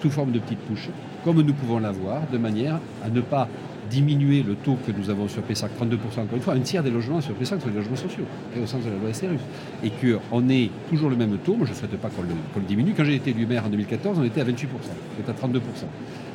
sous 0.00 0.10
forme 0.10 0.32
de 0.32 0.38
petites 0.38 0.66
touches, 0.66 0.88
comme 1.24 1.42
nous 1.42 1.52
pouvons 1.52 1.78
l'avoir, 1.78 2.22
de 2.32 2.38
manière 2.38 2.80
à 3.04 3.10
ne 3.10 3.20
pas 3.20 3.48
diminuer 3.90 4.42
le 4.42 4.54
taux 4.54 4.78
que 4.86 4.92
nous 4.92 5.10
avons 5.10 5.28
sur 5.28 5.42
PESAC, 5.42 5.72
32%, 5.80 6.20
encore 6.20 6.36
une 6.36 6.40
fois, 6.40 6.54
un 6.54 6.60
tiers 6.60 6.82
des 6.82 6.90
logements 6.90 7.20
sur 7.20 7.34
PESAC 7.34 7.60
sont 7.60 7.68
des 7.68 7.76
logements 7.76 7.96
sociaux, 7.96 8.24
et 8.56 8.60
au 8.60 8.66
sens 8.66 8.84
de 8.84 8.90
la 8.90 8.96
loi 8.96 9.12
SRU. 9.12 9.38
Et 9.82 9.90
qu'on 9.90 10.48
ait 10.48 10.70
toujours 10.88 11.10
le 11.10 11.16
même 11.16 11.36
taux, 11.38 11.56
moi 11.56 11.66
je 11.66 11.72
ne 11.72 11.76
souhaite 11.76 11.96
pas 11.96 12.08
qu'on 12.08 12.22
le, 12.22 12.66
diminue. 12.66 12.94
Quand 12.96 13.04
j'ai 13.04 13.16
été 13.16 13.30
élu 13.30 13.46
maire 13.46 13.64
en 13.66 13.68
2014, 13.68 14.18
on 14.18 14.24
était 14.24 14.40
à 14.40 14.44
28%, 14.44 14.50
on 14.54 15.20
était 15.20 15.30
à 15.30 15.48
32%. 15.48 15.58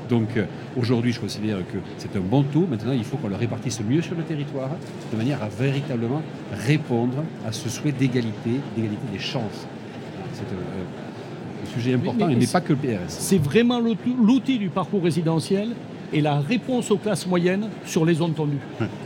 Donc 0.10 0.38
euh, 0.38 0.46
aujourd'hui, 0.77 1.12
je 1.12 1.20
considère 1.20 1.58
que 1.58 1.77
c'est 1.98 2.16
un 2.16 2.22
bon 2.22 2.44
taux. 2.44 2.66
Maintenant, 2.70 2.94
il 2.94 3.04
faut 3.04 3.18
qu'on 3.18 3.27
le 3.27 3.36
répartisse 3.36 3.82
mieux 3.82 4.01
sur 4.01 4.16
le 4.16 4.24
territoire, 4.24 4.70
de 5.12 5.18
manière 5.18 5.44
à 5.44 5.50
véritablement 5.50 6.22
répondre 6.66 7.24
à 7.46 7.51
ce 7.51 7.70
souhait 7.70 7.92
d'égalité, 7.92 8.51
d'égalité 8.75 9.04
des 9.12 9.20
chances. 9.20 9.68
C'est 10.34 10.44
un, 10.44 11.74
sujet 11.74 11.94
important, 11.96 12.30
et 12.30 12.48
pas 12.48 12.62
que 12.62 12.74
le 12.74 12.80
PRS. 12.80 13.10
C'est 13.10 13.38
vraiment 13.38 13.80
l'outil 13.80 14.58
du 14.58 14.70
parcours 14.70 15.04
résidentiel 15.04 15.70
et 16.13 16.21
la 16.21 16.39
réponse 16.39 16.91
aux 16.91 16.97
classes 16.97 17.27
moyennes 17.27 17.69
sur 17.85 18.05
les 18.05 18.15
zones 18.15 18.33
tendues. 18.33 18.59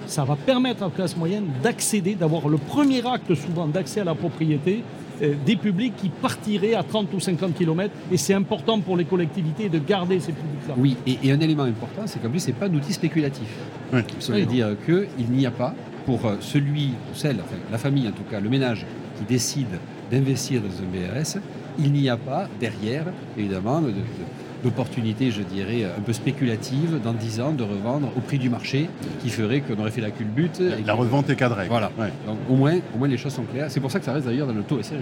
Ça 0.08 0.24
va 0.24 0.36
permettre 0.36 0.86
aux 0.86 0.90
classes 0.90 1.18
moyennes 1.18 1.48
d'accéder, 1.64 2.16
d'avoir 2.16 2.48
le 2.48 2.58
premier 2.58 3.06
acte 3.06 3.34
souvent 3.36 3.68
d'accès 3.68 4.02
à 4.02 4.04
la 4.04 4.16
propriété 4.16 4.84
euh, 5.22 5.34
des 5.46 5.56
publics 5.56 5.96
qui 5.98 6.10
partiraient 6.10 6.74
à 6.74 6.84
30 6.84 7.14
ou 7.14 7.20
50 7.20 7.54
km. 7.54 7.94
Et 8.12 8.18
c'est 8.18 8.34
important 8.34 8.80
pour 8.80 8.98
les 8.98 9.06
collectivités 9.06 9.70
de 9.70 9.78
garder 9.78 10.20
ces 10.20 10.32
publics-là. 10.32 10.74
Oui, 10.78 10.98
et, 11.06 11.32
un 11.32 11.40
élément 11.40 11.64
important, 11.64 12.04
c'est 12.06 12.22
qu'en 12.22 12.30
plus, 12.30 12.40
ce 12.40 12.48
n'est 12.48 12.54
pas 12.54 12.68
un 12.68 12.74
outil 12.74 12.94
spéculatif. 12.94 13.48
Ça 14.20 14.34
veut 14.34 14.46
dire 14.46 14.76
qu'il 14.86 15.30
n'y 15.30 15.46
a 15.46 15.52
pas, 15.52 15.76
pour 16.06 16.26
euh, 16.26 16.38
celui, 16.40 16.92
celle, 17.14 17.38
enfin, 17.38 17.58
la 17.72 17.78
famille 17.78 18.08
en 18.08 18.12
tout 18.12 18.24
cas, 18.30 18.40
le 18.40 18.50
ménage 18.50 18.86
qui 19.18 19.26
décide 19.26 19.80
d'investir 20.10 20.62
dans 20.62 20.68
un 20.68 21.20
BRS, 21.20 21.38
il 21.78 21.92
n'y 21.92 22.10
a 22.10 22.18
pas 22.18 22.48
derrière, 22.60 23.06
évidemment, 23.38 23.80
de 23.82 23.94
l'opportunité, 24.64 25.32
je 25.32 25.42
dirais, 25.42 25.86
un 25.86 26.02
peu 26.02 26.14
spéculative 26.14 27.00
dans 27.04 27.14
10 27.14 27.42
ans 27.42 27.52
de 27.52 27.64
revendre 27.64 28.10
au 28.16 28.20
prix 28.20 28.38
du 28.38 28.50
marché 28.50 28.90
qui 29.22 29.30
ferait 29.30 29.62
qu'on 29.62 29.80
aurait 29.80 29.92
fait 29.92 30.02
la 30.02 30.12
culbute. 30.12 30.60
Et 30.62 30.84
la 30.86 30.94
revente 30.94 31.30
est 31.30 31.36
cadrée. 31.36 31.68
Voilà. 31.68 31.92
Donc 32.26 32.38
au 32.50 32.56
moins, 32.56 32.78
au 32.96 32.98
moins 32.98 33.08
les 33.08 33.18
choses 33.18 33.34
sont 33.34 33.44
claires. 33.44 33.70
C'est 33.70 33.80
pour 33.80 33.92
ça 33.92 34.00
que 34.00 34.06
ça 34.06 34.14
reste 34.14 34.26
d'ailleurs 34.26 34.48
dans 34.48 34.54
le 34.54 34.64
taux 34.64 34.82
SRU. 34.82 34.98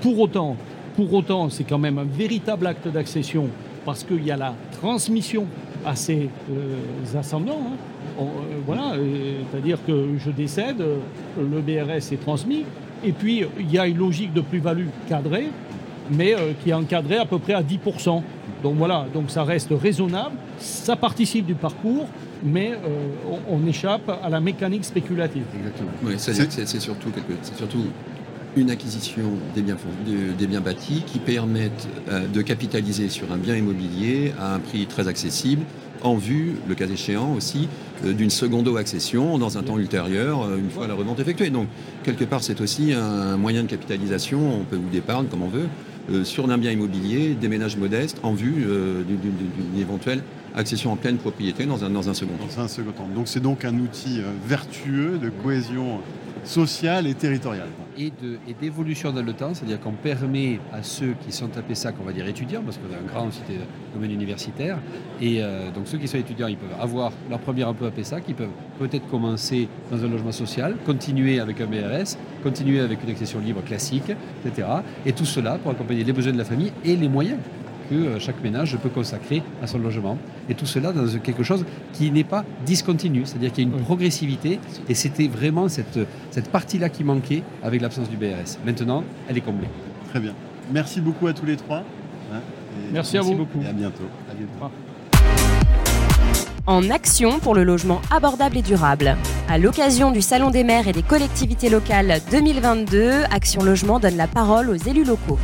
pour, 0.00 0.18
autant, 0.18 0.56
pour 0.96 1.12
autant, 1.12 1.48
c'est 1.48 1.64
quand 1.64 1.78
même 1.78 1.98
un 1.98 2.04
véritable 2.04 2.66
acte 2.66 2.88
d'accession 2.88 3.48
parce 3.84 4.04
qu'il 4.04 4.24
y 4.24 4.30
a 4.30 4.36
la 4.36 4.54
transmission 4.80 5.46
à 5.86 5.96
ses 5.96 6.28
euh, 6.50 7.18
ascendants. 7.18 7.60
Hein. 7.66 7.76
Euh, 8.20 8.24
voilà, 8.66 8.94
c'est-à-dire 9.50 9.78
que 9.86 10.18
je 10.18 10.30
décède, 10.30 10.82
le 11.38 11.60
BRS 11.60 12.12
est 12.12 12.20
transmis, 12.20 12.64
et 13.04 13.12
puis 13.12 13.44
il 13.58 13.72
y 13.72 13.78
a 13.78 13.86
une 13.86 13.98
logique 13.98 14.32
de 14.32 14.40
plus-value 14.40 14.88
cadrée, 15.08 15.48
mais 16.10 16.34
euh, 16.34 16.52
qui 16.62 16.70
est 16.70 16.74
encadrée 16.74 17.18
à 17.18 17.24
peu 17.24 17.38
près 17.38 17.54
à 17.54 17.62
10%. 17.62 18.22
Donc 18.62 18.74
voilà, 18.76 19.06
donc 19.12 19.30
ça 19.30 19.44
reste 19.44 19.70
raisonnable, 19.70 20.34
ça 20.58 20.96
participe 20.96 21.46
du 21.46 21.54
parcours, 21.54 22.06
mais 22.42 22.72
euh, 22.72 23.36
on, 23.48 23.66
échappe 23.66 24.10
à 24.22 24.28
la 24.28 24.40
mécanique 24.40 24.84
spéculative. 24.84 25.44
Exactement. 25.56 25.90
Oui, 26.02 26.14
c'est 26.16 26.34
surtout, 26.80 27.10
surtout 27.56 27.84
une 28.56 28.70
acquisition 28.70 29.22
des 29.54 29.62
biens, 29.62 29.76
des 30.38 30.46
biens 30.46 30.60
bâtis 30.60 31.02
qui 31.06 31.18
permettent 31.18 31.88
euh, 32.08 32.26
de 32.26 32.42
capitaliser 32.42 33.08
sur 33.08 33.30
un 33.32 33.36
bien 33.36 33.56
immobilier 33.56 34.32
à 34.40 34.54
un 34.54 34.58
prix 34.58 34.86
très 34.86 35.08
accessible 35.08 35.62
en 36.02 36.14
vue, 36.14 36.54
le 36.68 36.74
cas 36.76 36.86
échéant 36.86 37.34
aussi, 37.34 37.68
euh, 38.04 38.12
d'une 38.12 38.30
secondo-accession 38.30 39.38
dans 39.38 39.58
un 39.58 39.62
temps 39.62 39.78
ultérieur, 39.78 40.48
une 40.56 40.70
fois 40.70 40.86
la 40.86 40.94
revente 40.94 41.20
effectuée. 41.20 41.50
Donc, 41.50 41.66
quelque 42.04 42.24
part, 42.24 42.42
c'est 42.42 42.60
aussi 42.60 42.92
un 42.92 43.36
moyen 43.36 43.62
de 43.62 43.68
capitalisation, 43.68 44.60
on 44.60 44.64
peut 44.64 44.76
ou 44.76 44.88
d'épargne, 44.90 45.26
comme 45.26 45.42
on 45.42 45.48
veut, 45.48 45.66
euh, 45.66 45.97
sur 46.24 46.50
un 46.50 46.58
bien 46.58 46.72
immobilier, 46.72 47.34
des 47.34 47.48
ménages 47.48 47.76
modestes, 47.76 48.18
en 48.22 48.32
vue 48.32 48.64
euh, 48.66 49.02
d'une 49.02 49.80
éventuelle 49.80 50.22
accession 50.54 50.92
en 50.92 50.96
pleine 50.96 51.18
propriété 51.18 51.66
dans 51.66 51.84
un, 51.84 51.90
dans 51.90 52.08
un 52.08 52.14
second 52.14 52.34
temps. 52.34 52.46
Dans 52.56 52.62
un 52.62 52.68
second 52.68 52.92
temps. 52.92 53.08
Donc 53.14 53.28
c'est 53.28 53.40
donc 53.40 53.64
un 53.64 53.78
outil 53.78 54.20
euh, 54.20 54.30
vertueux 54.46 55.18
de 55.18 55.30
cohésion 55.30 56.00
sociale 56.48 57.06
et 57.06 57.14
territoriale. 57.14 57.68
Et 57.98 58.10
d'évolution 58.60 59.12
dans 59.12 59.22
le 59.22 59.32
temps, 59.32 59.52
c'est-à-dire 59.52 59.80
qu'on 59.80 59.92
permet 59.92 60.58
à 60.72 60.82
ceux 60.82 61.14
qui 61.24 61.30
sont 61.30 61.50
à 61.58 61.62
Pessac, 61.62 61.94
on 62.00 62.04
va 62.04 62.12
dire 62.12 62.26
étudiants, 62.26 62.62
parce 62.64 62.78
qu'on 62.78 62.92
a 62.94 62.98
un 62.98 63.06
grand 63.06 63.28
domaine 63.94 64.12
universitaire, 64.12 64.78
et 65.20 65.42
donc 65.74 65.86
ceux 65.86 65.98
qui 65.98 66.08
sont 66.08 66.16
étudiants, 66.16 66.46
ils 66.46 66.56
peuvent 66.56 66.80
avoir 66.80 67.12
leur 67.28 67.40
premier 67.40 67.64
emploi 67.64 67.88
à 67.88 67.90
Pessac, 67.90 68.24
ils 68.28 68.34
peuvent 68.34 68.48
peut-être 68.78 69.06
commencer 69.08 69.68
dans 69.90 70.02
un 70.02 70.08
logement 70.08 70.32
social, 70.32 70.76
continuer 70.86 71.40
avec 71.40 71.60
un 71.60 71.66
BRS, 71.66 72.16
continuer 72.42 72.80
avec 72.80 73.02
une 73.02 73.10
accession 73.10 73.40
libre 73.40 73.62
classique, 73.62 74.10
etc. 74.44 74.68
Et 75.04 75.12
tout 75.12 75.26
cela 75.26 75.58
pour 75.58 75.72
accompagner 75.72 76.04
les 76.04 76.12
besoins 76.12 76.32
de 76.32 76.38
la 76.38 76.44
famille 76.44 76.72
et 76.84 76.96
les 76.96 77.08
moyens 77.08 77.38
que 77.88 77.94
euh, 77.94 78.18
chaque 78.18 78.42
ménage 78.42 78.76
peut 78.76 78.88
consacrer 78.88 79.42
à 79.62 79.66
son 79.66 79.78
logement. 79.78 80.18
Et 80.48 80.54
tout 80.54 80.66
cela 80.66 80.92
dans 80.92 81.06
quelque 81.18 81.42
chose 81.42 81.64
qui 81.92 82.10
n'est 82.10 82.24
pas 82.24 82.44
discontinu, 82.64 83.22
c'est-à-dire 83.24 83.52
qu'il 83.52 83.68
y 83.68 83.72
a 83.72 83.76
une 83.76 83.82
progressivité. 83.82 84.58
Et 84.88 84.94
c'était 84.94 85.28
vraiment 85.28 85.68
cette, 85.68 85.98
cette 86.30 86.50
partie-là 86.50 86.88
qui 86.88 87.04
manquait 87.04 87.42
avec 87.62 87.80
l'absence 87.80 88.08
du 88.08 88.16
BRS. 88.16 88.58
Maintenant, 88.64 89.04
elle 89.28 89.38
est 89.38 89.42
comblée. 89.42 89.68
Très 90.10 90.20
bien. 90.20 90.32
Merci 90.72 91.00
beaucoup 91.00 91.26
à 91.26 91.32
tous 91.32 91.46
les 91.46 91.56
trois. 91.56 91.82
Hein, 92.32 92.40
merci, 92.92 93.16
à 93.18 93.22
vous. 93.22 93.34
beaucoup. 93.34 93.60
Et 93.62 93.66
à 93.68 93.72
bientôt. 93.72 94.04
À 94.30 94.34
bientôt. 94.34 94.74
En 96.66 96.90
action 96.90 97.38
pour 97.38 97.54
le 97.54 97.64
logement 97.64 98.02
abordable 98.10 98.58
et 98.58 98.62
durable. 98.62 99.16
À 99.48 99.56
l'occasion 99.56 100.10
du 100.10 100.20
Salon 100.20 100.50
des 100.50 100.64
maires 100.64 100.86
et 100.86 100.92
des 100.92 101.02
collectivités 101.02 101.70
locales 101.70 102.20
2022, 102.30 103.22
Action 103.30 103.62
Logement 103.62 103.98
donne 103.98 104.18
la 104.18 104.26
parole 104.26 104.68
aux 104.68 104.74
élus 104.74 105.04
locaux. 105.04 105.38